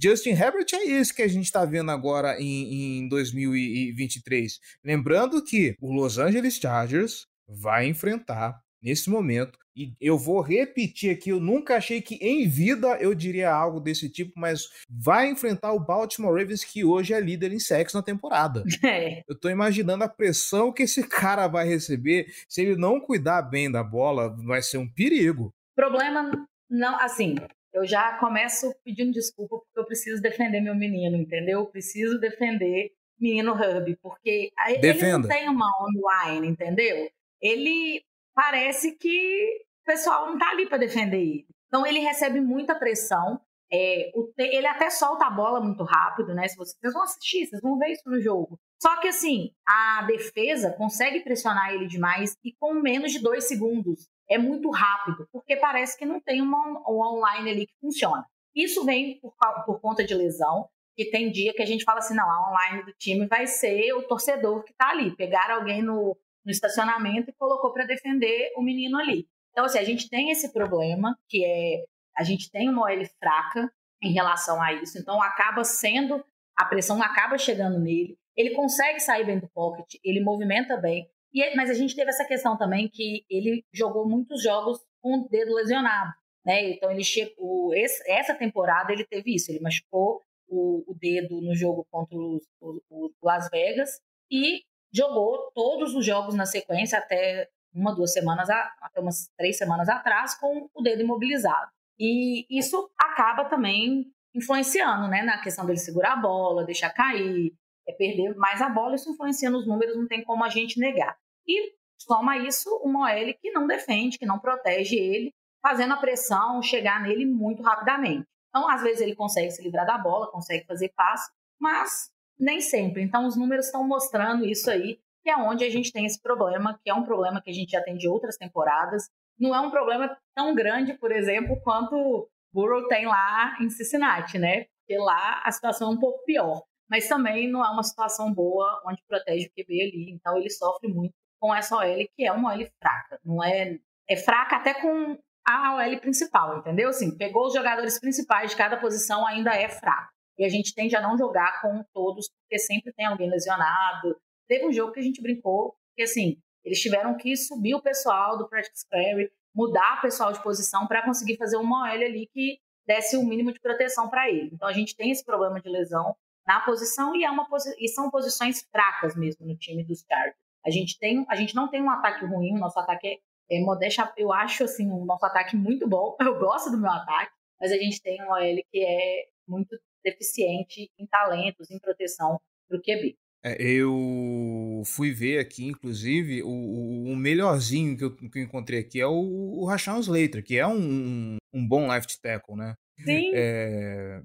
Justin 0.01 0.31
Herbert 0.31 0.67
é 0.73 0.87
esse 0.87 1.15
que 1.15 1.23
a 1.23 1.29
gente 1.29 1.47
está 1.47 1.65
vendo 1.65 1.91
agora 1.91 2.41
em, 2.41 2.99
em 2.99 3.09
2023. 3.09 4.59
Lembrando 4.85 5.43
que 5.43 5.77
o 5.81 5.93
Los 5.93 6.19
Angeles 6.19 6.57
Chargers 6.57 7.27
vai 7.47 7.87
enfrentar 7.87 8.61
nesse 8.83 9.11
momento. 9.11 9.59
E 9.77 9.93
eu 10.01 10.19
vou 10.19 10.41
repetir 10.41 11.15
aqui, 11.15 11.31
eu 11.31 11.39
nunca 11.39 11.77
achei 11.77 12.03
que 12.03 12.17
em 12.17 12.49
vida 12.49 12.99
eu 13.01 13.15
diria 13.15 13.51
algo 13.51 13.79
desse 13.79 14.11
tipo, 14.11 14.33
mas 14.35 14.69
vai 14.89 15.31
enfrentar 15.31 15.73
o 15.73 15.79
Baltimore 15.79 16.37
Ravens, 16.37 16.65
que 16.65 16.85
hoje 16.85 17.15
é 17.15 17.21
líder 17.21 17.53
em 17.53 17.61
sexo 17.61 17.97
na 17.97 18.03
temporada. 18.03 18.65
É. 18.89 19.23
Eu 19.29 19.39
tô 19.39 19.51
imaginando 19.51 20.03
a 20.03 20.09
pressão 20.09 20.73
que 20.73 20.85
esse 20.85 21.03
cara 21.07 21.47
vai 21.47 21.69
receber. 21.69 22.27
Se 22.49 22.63
ele 22.63 22.77
não 22.77 22.99
cuidar 22.99 23.43
bem 23.43 23.71
da 23.71 23.83
bola, 23.85 24.35
vai 24.45 24.63
ser 24.63 24.79
um 24.79 24.89
perigo. 24.89 25.53
Problema, 25.77 26.31
não, 26.71 26.99
assim, 27.01 27.35
eu 27.73 27.87
já 27.87 28.19
começo 28.19 28.75
pedindo 28.85 29.13
desculpa 29.13 29.59
porque 29.59 29.79
eu 29.79 29.85
preciso 29.85 30.23
defender 30.23 30.61
meu 30.61 30.75
menino, 30.75 31.17
entendeu? 31.17 31.61
Eu 31.61 31.67
preciso 31.67 32.19
defender 32.19 32.91
menino 33.21 33.53
Hub, 33.53 33.97
porque 34.03 34.51
Defenda. 34.81 35.07
ele 35.07 35.13
não 35.13 35.29
tem 35.29 35.49
uma 35.49 35.71
online, 35.83 36.49
entendeu? 36.49 37.11
Ele 37.41 38.03
parece 38.39 38.93
que 38.97 39.67
o 39.83 39.85
pessoal 39.85 40.27
não 40.27 40.35
está 40.35 40.51
ali 40.51 40.69
para 40.69 40.79
defender 40.79 41.19
ele. 41.19 41.47
Então 41.67 41.85
ele 41.85 41.99
recebe 41.99 42.41
muita 42.41 42.73
pressão. 42.79 43.41
É, 43.71 44.13
o, 44.15 44.33
ele 44.39 44.67
até 44.69 44.89
solta 44.91 45.27
a 45.27 45.31
bola 45.31 45.61
muito 45.61 45.83
rápido, 45.83 46.33
né? 46.33 46.47
Se 46.47 46.57
vocês, 46.57 46.79
vocês 46.81 46.95
vão 46.95 47.03
assistir, 47.03 47.47
vocês 47.47 47.61
vão 47.61 47.77
ver 47.77 47.91
isso 47.91 48.09
no 48.09 48.21
jogo. 48.21 48.57
Só 48.81 49.01
que 49.01 49.09
assim, 49.09 49.51
a 49.67 50.05
defesa 50.05 50.73
consegue 50.73 51.19
pressionar 51.19 51.75
ele 51.75 51.89
demais 51.89 52.37
e 52.45 52.53
com 52.61 52.75
menos 52.75 53.11
de 53.11 53.19
dois 53.19 53.49
segundos. 53.49 54.09
É 54.31 54.39
muito 54.39 54.71
rápido, 54.71 55.27
porque 55.33 55.57
parece 55.57 55.99
que 55.99 56.07
não 56.07 56.21
tem 56.21 56.41
uma, 56.41 56.65
uma 56.87 57.13
online 57.15 57.51
ali 57.51 57.67
que 57.67 57.75
funciona. 57.81 58.25
Isso 58.55 58.85
vem 58.85 59.19
por, 59.19 59.35
por 59.67 59.81
conta 59.81 60.05
de 60.05 60.15
lesão, 60.15 60.69
que 60.97 61.11
tem 61.11 61.33
dia 61.33 61.53
que 61.53 61.63
a 61.63 61.67
gente 61.67 61.83
fala 61.83 61.99
assim, 61.99 62.15
não, 62.15 62.31
a 62.31 62.51
online 62.51 62.85
do 62.85 62.93
time 62.93 63.27
vai 63.27 63.49
ser 63.49 63.93
o 63.95 64.03
torcedor 64.05 64.63
que 64.63 64.71
está 64.71 64.91
ali. 64.91 65.17
Pegar 65.17 65.51
alguém 65.51 65.83
no, 65.83 66.17
no 66.49 66.53
estacionamento 66.53 67.29
e 67.29 67.35
colocou 67.35 67.71
para 67.71 67.85
defender 67.85 68.51
o 68.57 68.63
menino 68.63 68.99
ali. 68.99 69.29
Então, 69.51 69.67
assim, 69.67 69.79
a 69.79 69.85
gente 69.85 70.09
tem 70.09 70.31
esse 70.31 70.51
problema, 70.51 71.15
que 71.29 71.45
é 71.45 71.85
a 72.17 72.25
gente 72.25 72.51
tem 72.51 72.69
uma 72.69 72.83
OL 72.83 73.05
fraca 73.21 73.71
em 74.03 74.13
relação 74.13 74.61
a 74.61 74.73
isso, 74.73 74.99
então 74.99 75.23
acaba 75.23 75.63
sendo, 75.63 76.25
a 76.57 76.65
pressão 76.65 77.01
acaba 77.03 77.37
chegando 77.37 77.79
nele, 77.79 78.19
ele 78.37 78.51
consegue 78.51 78.99
sair 78.99 79.25
bem 79.25 79.39
do 79.39 79.49
pocket, 79.49 79.95
ele 80.03 80.21
movimenta 80.21 80.77
bem, 80.77 81.09
e, 81.33 81.55
mas 81.55 81.71
a 81.71 81.75
gente 81.75 81.95
teve 81.95 82.09
essa 82.11 82.25
questão 82.25 82.57
também 82.57 82.89
que 82.89 83.25
ele 83.29 83.65
jogou 83.73 84.09
muitos 84.09 84.43
jogos 84.43 84.81
com 85.01 85.19
o 85.19 85.29
dedo 85.29 85.55
lesionado, 85.55 86.13
né? 86.45 86.71
Então 86.71 86.91
ele 86.91 87.05
chegou, 87.05 87.75
esse, 87.75 88.03
essa 88.11 88.35
temporada 88.35 88.93
ele 88.93 89.05
teve 89.05 89.35
isso, 89.35 89.53
ele 89.53 89.61
machucou 89.61 90.23
o, 90.49 90.85
o 90.91 90.95
dedo 90.95 91.41
no 91.41 91.55
jogo 91.55 91.87
contra 91.91 92.17
o 92.17 93.13
Las 93.23 93.49
Vegas 93.51 94.01
e 94.31 94.63
jogou 94.93 95.51
todos 95.55 95.95
os 95.95 96.05
jogos 96.05 96.35
na 96.35 96.47
sequência 96.47 96.99
até 96.99 97.49
uma, 97.75 97.95
duas 97.95 98.13
semanas, 98.13 98.49
até 98.51 99.01
umas 99.01 99.31
três 99.37 99.57
semanas 99.57 99.89
atrás, 99.89 100.35
com 100.39 100.69
o 100.75 100.83
dedo 100.83 101.03
imobilizado. 101.03 101.71
E 101.99 102.47
isso 102.51 102.91
acaba 102.99 103.45
também 103.45 104.07
influenciando, 104.35 105.09
né, 105.09 105.23
na 105.23 105.41
questão 105.41 105.67
dele 105.67 105.79
segurar 105.79 106.13
a 106.13 106.17
bola, 106.17 106.65
deixar 106.65 106.91
cair, 106.91 107.53
é 107.89 107.93
perder 107.93 108.37
mais 108.37 108.61
a 108.61 108.69
bola, 108.69 108.95
isso 108.95 109.11
influencia 109.11 109.51
nos 109.51 109.67
números, 109.67 109.97
não 109.97 110.07
tem 110.07 110.23
como 110.23 110.45
a 110.45 110.49
gente 110.49 110.79
negar. 110.79 111.17
E 111.47 111.73
soma 111.99 112.37
isso 112.39 112.71
uma 112.85 113.11
OL 113.11 113.35
que 113.41 113.51
não 113.51 113.67
defende, 113.67 114.19
que 114.19 114.27
não 114.27 114.39
protege 114.39 114.97
ele, 114.97 115.33
fazendo 115.63 115.95
a 115.95 115.97
pressão 115.97 116.63
chegar 116.63 117.03
nele 117.03 117.27
muito 117.27 117.63
rapidamente. 117.63 118.27
Então, 118.49 118.69
às 118.69 118.83
vezes 118.83 119.01
ele 119.01 119.15
consegue 119.15 119.51
se 119.51 119.63
livrar 119.63 119.87
da 119.87 119.99
bola, 119.99 120.31
consegue 120.31 120.65
fazer 120.67 120.93
passe, 120.95 121.31
mas 121.61 122.11
nem 122.39 122.61
sempre. 122.61 123.03
Então, 123.03 123.27
os 123.27 123.37
números 123.37 123.67
estão 123.67 123.87
mostrando 123.87 124.45
isso 124.45 124.71
aí, 124.71 124.99
que 125.23 125.31
é 125.31 125.37
onde 125.37 125.65
a 125.65 125.71
gente 125.71 125.93
tem 125.93 126.07
esse 126.07 126.21
problema, 126.21 126.79
que 126.83 126.91
é 126.91 126.95
um 126.95 127.05
problema 127.05 127.41
que 127.43 127.51
a 127.51 127.53
gente 127.53 127.71
já 127.71 127.83
tem 127.83 127.97
de 127.97 128.09
outras 128.09 128.37
temporadas. 128.37 129.09
Não 129.39 129.55
é 129.55 129.61
um 129.61 129.71
problema 129.71 130.17
tão 130.35 130.55
grande, 130.55 130.95
por 130.95 131.13
exemplo, 131.13 131.61
quanto 131.63 132.29
Burrow 132.53 132.87
tem 132.89 133.07
lá 133.07 133.57
em 133.61 133.69
Cincinnati, 133.71 134.39
né? 134.39 134.67
Porque 134.81 134.99
lá 134.99 135.43
a 135.45 135.53
situação 135.53 135.91
é 135.91 135.95
um 135.95 135.99
pouco 135.99 136.25
pior. 136.25 136.63
Mas 136.91 137.07
também 137.07 137.51
não 137.51 137.65
é 137.65 137.69
uma 137.69 137.83
situação 137.83 138.33
boa 138.33 138.83
onde 138.87 139.03
protege 139.07 139.47
o 139.47 139.51
QB 139.51 139.83
ali. 139.83 140.11
Então, 140.11 140.37
ele 140.39 140.49
sofre 140.49 140.89
muito 140.89 141.15
com 141.39 141.55
essa 141.55 141.77
OL, 141.77 142.09
que 142.17 142.25
é 142.25 142.33
uma 142.33 142.55
OL 142.55 142.67
fraca. 142.83 143.21
Não 143.25 143.45
é, 143.45 143.79
é 144.09 144.17
fraca 144.17 144.57
até 144.57 144.75
com 144.75 145.19
a 145.47 145.77
OL 145.77 146.01
principal, 146.01 146.59
entendeu? 146.59 146.89
Assim, 146.89 147.17
pegou 147.17 147.47
os 147.47 147.55
jogadores 147.55 147.99
principais 147.99 148.51
de 148.51 148.57
cada 148.57 148.77
posição, 148.77 149.27
ainda 149.27 149.55
é 149.55 149.69
fraco. 149.69 150.13
E 150.39 150.45
a 150.45 150.49
gente 150.49 150.75
tende 150.75 150.95
a 150.95 151.01
não 151.01 151.19
jogar 151.19 151.61
com 151.61 151.83
todos, 151.93 152.29
porque 152.29 152.59
sempre 152.59 152.93
tem 152.93 153.07
alguém 153.07 153.29
lesionado. 153.29 154.17
Teve 154.47 154.67
um 154.67 154.73
jogo 154.73 154.93
que 154.93 155.01
a 155.01 155.03
gente 155.03 155.21
brincou, 155.21 155.75
que 155.97 156.03
assim, 156.03 156.41
eles 156.65 156.81
tiveram 156.81 157.17
que 157.17 157.37
subir 157.37 157.75
o 157.75 157.83
pessoal 157.83 158.39
do 158.39 158.49
Practice 158.49 158.85
Square, 158.85 159.31
mudar 159.55 159.99
o 159.99 160.03
pessoal 160.03 160.33
de 160.33 160.43
posição 160.43 160.87
para 160.87 161.05
conseguir 161.05 161.37
fazer 161.37 161.57
uma 161.57 161.83
OL 161.83 161.91
ali 161.91 162.29
que 162.33 162.59
desse 162.87 163.17
o 163.17 163.21
um 163.21 163.27
mínimo 163.27 163.53
de 163.53 163.61
proteção 163.61 164.09
para 164.09 164.31
ele. 164.31 164.51
Então 164.53 164.69
a 164.69 164.73
gente 164.73 164.97
tem 164.97 165.11
esse 165.11 165.25
problema 165.25 165.61
de 165.61 165.69
lesão 165.69 166.15
na 166.47 166.61
posição 166.61 167.15
e, 167.15 167.25
é 167.25 167.31
uma 167.31 167.47
posi 167.47 167.75
e 167.79 167.89
são 167.89 168.11
posições 168.11 168.67
fracas 168.73 169.15
mesmo 169.15 169.47
no 169.47 169.57
time 169.57 169.85
dos 169.85 170.03
Chargers. 170.11 170.37
A 170.65 170.71
gente, 170.71 170.99
tem, 170.99 171.25
a 171.29 171.37
gente 171.37 171.55
não 171.55 171.69
tem 171.69 171.83
um 171.83 171.91
ataque 171.91 172.25
ruim, 172.25 172.55
o 172.55 172.59
nosso 172.59 172.79
ataque 172.79 173.07
é, 173.51 173.59
é 173.59 173.61
modéstia, 173.61 174.11
eu 174.17 174.33
acho 174.33 174.65
assim, 174.65 174.91
o 174.91 175.05
nosso 175.05 175.25
ataque 175.27 175.57
muito 175.57 175.87
bom, 175.87 176.17
eu 176.21 176.39
gosto 176.39 176.71
do 176.71 176.79
meu 176.79 176.91
ataque, 176.91 177.33
mas 177.61 177.71
a 177.71 177.77
gente 177.77 178.01
tem 178.01 178.23
um 178.23 178.31
OL 178.31 178.63
que 178.71 178.85
é 178.85 179.27
muito 179.47 179.79
deficiente 180.11 180.91
em 180.99 181.07
talentos, 181.07 181.71
em 181.71 181.79
proteção 181.79 182.41
para 182.69 182.79
o 182.79 182.83
QB. 182.83 183.17
É, 183.45 183.63
eu 183.63 184.83
fui 184.85 185.13
ver 185.13 185.39
aqui, 185.39 185.65
inclusive, 185.65 186.43
o, 186.43 186.49
o 186.49 187.17
melhorzinho 187.17 187.97
que 187.97 188.05
eu, 188.05 188.15
que 188.15 188.39
eu, 188.39 188.43
encontrei 188.43 188.81
aqui 188.81 189.01
é 189.01 189.07
o, 189.07 189.13
o 189.13 189.65
Rashawn 189.65 190.01
Slater, 190.01 190.43
que 190.43 190.59
é 190.59 190.67
um, 190.67 191.37
um 191.53 191.67
bom 191.67 191.89
left 191.89 192.21
tackle, 192.21 192.57
né? 192.57 192.75
Sim. 193.05 193.31
É, 193.33 194.21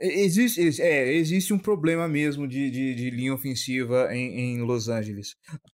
existe, 0.00 0.80
é, 0.80 1.12
existe 1.12 1.52
um 1.52 1.58
problema 1.58 2.08
mesmo 2.08 2.48
de, 2.48 2.70
de, 2.70 2.94
de 2.94 3.10
linha 3.10 3.34
ofensiva 3.34 4.08
em, 4.14 4.56
em, 4.56 4.62
Los 4.62 4.88
Angeles. 4.88 5.36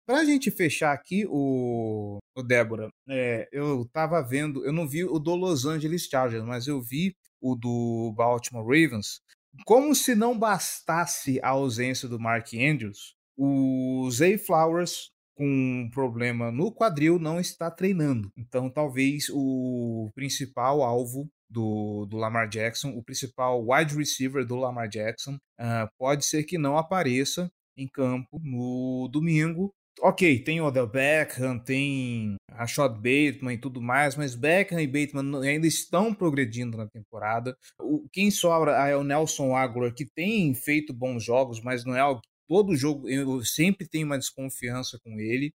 Pra 0.06 0.24
gente 0.24 0.50
fechar 0.50 0.92
aqui, 0.92 1.24
o, 1.28 2.18
o 2.36 2.42
Débora, 2.42 2.90
é, 3.08 3.48
eu 3.52 3.88
tava 3.92 4.20
vendo, 4.20 4.64
eu 4.66 4.72
não 4.72 4.86
vi 4.86 5.04
o 5.04 5.18
do 5.18 5.34
Los 5.34 5.64
Angeles 5.64 6.06
Chargers, 6.10 6.44
mas 6.44 6.66
eu 6.66 6.80
vi 6.82 7.14
o 7.40 7.54
do 7.54 8.12
Baltimore 8.16 8.64
Ravens. 8.64 9.20
Como 9.64 9.94
se 9.94 10.14
não 10.14 10.38
bastasse 10.38 11.40
a 11.42 11.48
ausência 11.48 12.08
do 12.08 12.20
Mark 12.20 12.48
Andrews, 12.54 13.14
o 13.36 14.08
Zay 14.10 14.38
Flowers 14.38 15.10
com 15.34 15.46
um 15.46 15.90
problema 15.90 16.52
no 16.52 16.70
quadril 16.70 17.18
não 17.18 17.40
está 17.40 17.70
treinando. 17.70 18.30
Então, 18.36 18.68
talvez 18.68 19.30
o 19.30 20.10
principal 20.14 20.82
alvo 20.82 21.26
do, 21.48 22.04
do 22.04 22.18
Lamar 22.18 22.46
Jackson, 22.46 22.90
o 22.90 23.02
principal 23.02 23.64
wide 23.66 23.96
receiver 23.96 24.46
do 24.46 24.56
Lamar 24.56 24.88
Jackson, 24.88 25.36
uh, 25.58 25.88
pode 25.98 26.26
ser 26.26 26.44
que 26.44 26.58
não 26.58 26.76
apareça 26.76 27.50
em 27.76 27.88
campo 27.88 28.38
no 28.42 29.08
domingo. 29.10 29.74
Ok, 30.00 30.42
tem 30.44 30.60
o 30.60 30.64
Odell 30.64 30.86
Beckham, 30.86 31.58
tem 31.58 32.36
a 32.52 32.66
Shot 32.66 32.94
Bateman 32.94 33.54
e 33.54 33.58
tudo 33.58 33.82
mais, 33.82 34.16
mas 34.16 34.34
Beckham 34.34 34.80
e 34.80 34.86
Bateman 34.86 35.42
ainda 35.42 35.66
estão 35.66 36.14
progredindo 36.14 36.76
na 36.76 36.86
temporada. 36.86 37.56
O, 37.78 38.08
quem 38.10 38.30
sobra 38.30 38.88
é 38.88 38.96
o 38.96 39.04
Nelson 39.04 39.54
Aguilar, 39.54 39.92
que 39.92 40.06
tem 40.06 40.54
feito 40.54 40.94
bons 40.94 41.22
jogos, 41.22 41.60
mas 41.60 41.84
não 41.84 41.94
é 41.94 42.00
algo 42.00 42.22
todo 42.50 42.74
jogo 42.74 43.08
eu 43.08 43.44
sempre 43.44 43.86
tenho 43.88 44.06
uma 44.06 44.18
desconfiança 44.18 44.98
com 45.04 45.20
ele. 45.20 45.52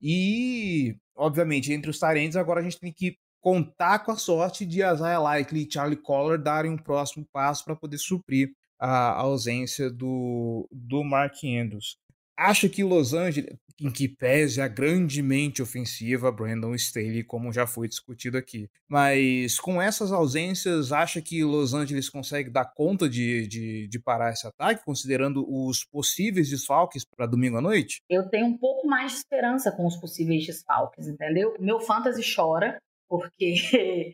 E, 0.00 0.96
obviamente, 1.16 1.72
entre 1.72 1.90
os 1.90 1.98
Tyrants, 1.98 2.36
agora 2.36 2.60
a 2.60 2.62
gente 2.62 2.78
tem 2.78 2.92
que 2.92 3.16
contar 3.40 4.00
com 4.00 4.12
a 4.12 4.16
sorte 4.16 4.64
de 4.64 4.78
Isaiah 4.78 5.18
Likely 5.18 5.66
e 5.66 5.72
Charlie 5.72 6.00
Collar 6.00 6.40
darem 6.40 6.70
um 6.70 6.76
próximo 6.76 7.26
passo 7.32 7.64
para 7.64 7.74
poder 7.74 7.98
suprir 7.98 8.52
a 8.78 9.14
ausência 9.14 9.90
do, 9.90 10.68
do 10.70 11.02
Mark 11.02 11.34
Andrews. 11.44 11.96
Acho 12.38 12.68
que 12.68 12.84
Los 12.84 13.14
Angeles, 13.14 13.56
em 13.80 13.90
que 13.90 14.06
pese 14.08 14.60
a 14.60 14.68
grandemente 14.68 15.60
ofensiva 15.60 16.30
Brandon 16.30 16.72
Staley, 16.76 17.24
como 17.24 17.52
já 17.52 17.66
foi 17.66 17.88
discutido 17.88 18.38
aqui. 18.38 18.70
Mas 18.88 19.58
com 19.58 19.82
essas 19.82 20.12
ausências, 20.12 20.92
acha 20.92 21.20
que 21.20 21.42
Los 21.42 21.74
Angeles 21.74 22.08
consegue 22.08 22.48
dar 22.48 22.64
conta 22.64 23.08
de, 23.08 23.48
de, 23.48 23.88
de 23.88 23.98
parar 23.98 24.32
esse 24.32 24.46
ataque, 24.46 24.84
considerando 24.84 25.44
os 25.48 25.84
possíveis 25.84 26.48
desfalques 26.48 27.04
para 27.04 27.26
domingo 27.26 27.56
à 27.56 27.60
noite? 27.60 28.02
Eu 28.08 28.28
tenho 28.28 28.46
um 28.46 28.56
pouco 28.56 28.86
mais 28.86 29.10
de 29.10 29.18
esperança 29.18 29.72
com 29.72 29.84
os 29.84 29.96
possíveis 29.96 30.46
desfalques, 30.46 31.08
entendeu? 31.08 31.56
Meu 31.58 31.80
fantasy 31.80 32.22
chora, 32.34 32.80
porque 33.08 33.54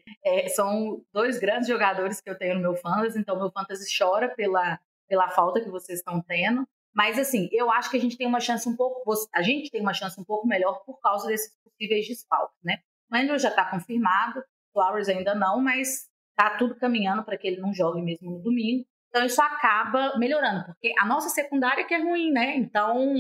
é, 0.24 0.48
são 0.48 1.02
dois 1.12 1.38
grandes 1.38 1.68
jogadores 1.68 2.22
que 2.22 2.30
eu 2.30 2.38
tenho 2.38 2.54
no 2.54 2.60
meu 2.62 2.76
fantasy, 2.76 3.18
então 3.18 3.36
meu 3.36 3.50
fantasy 3.50 3.84
chora 3.98 4.34
pela, 4.34 4.80
pela 5.06 5.28
falta 5.28 5.60
que 5.60 5.68
vocês 5.68 5.98
estão 5.98 6.22
tendo. 6.22 6.66
Mas, 6.94 7.18
assim, 7.18 7.48
eu 7.50 7.70
acho 7.70 7.90
que 7.90 7.96
a 7.96 8.00
gente 8.00 8.16
tem 8.16 8.26
uma 8.26 8.40
chance 8.40 8.68
um 8.68 8.76
pouco. 8.76 9.02
A 9.34 9.42
gente 9.42 9.70
tem 9.70 9.80
uma 9.80 9.92
chance 9.92 10.18
um 10.20 10.24
pouco 10.24 10.46
melhor 10.46 10.84
por 10.84 11.00
causa 11.00 11.26
desses 11.26 11.52
possíveis 11.62 12.06
desfalques, 12.06 12.58
né? 12.62 12.78
O 13.10 13.16
Andrew 13.16 13.38
já 13.38 13.48
está 13.48 13.64
confirmado, 13.64 14.42
Flowers 14.72 15.08
ainda 15.08 15.34
não, 15.34 15.60
mas 15.60 16.08
tá 16.36 16.56
tudo 16.56 16.76
caminhando 16.76 17.24
para 17.24 17.36
que 17.36 17.46
ele 17.46 17.60
não 17.60 17.72
jogue 17.72 18.02
mesmo 18.02 18.30
no 18.30 18.42
domingo. 18.42 18.84
Então 19.08 19.24
isso 19.24 19.40
acaba 19.40 20.18
melhorando, 20.18 20.64
porque 20.64 20.92
a 20.98 21.06
nossa 21.06 21.28
secundária 21.28 21.84
que 21.84 21.94
é 21.94 22.02
ruim, 22.02 22.32
né? 22.32 22.56
Então 22.56 23.14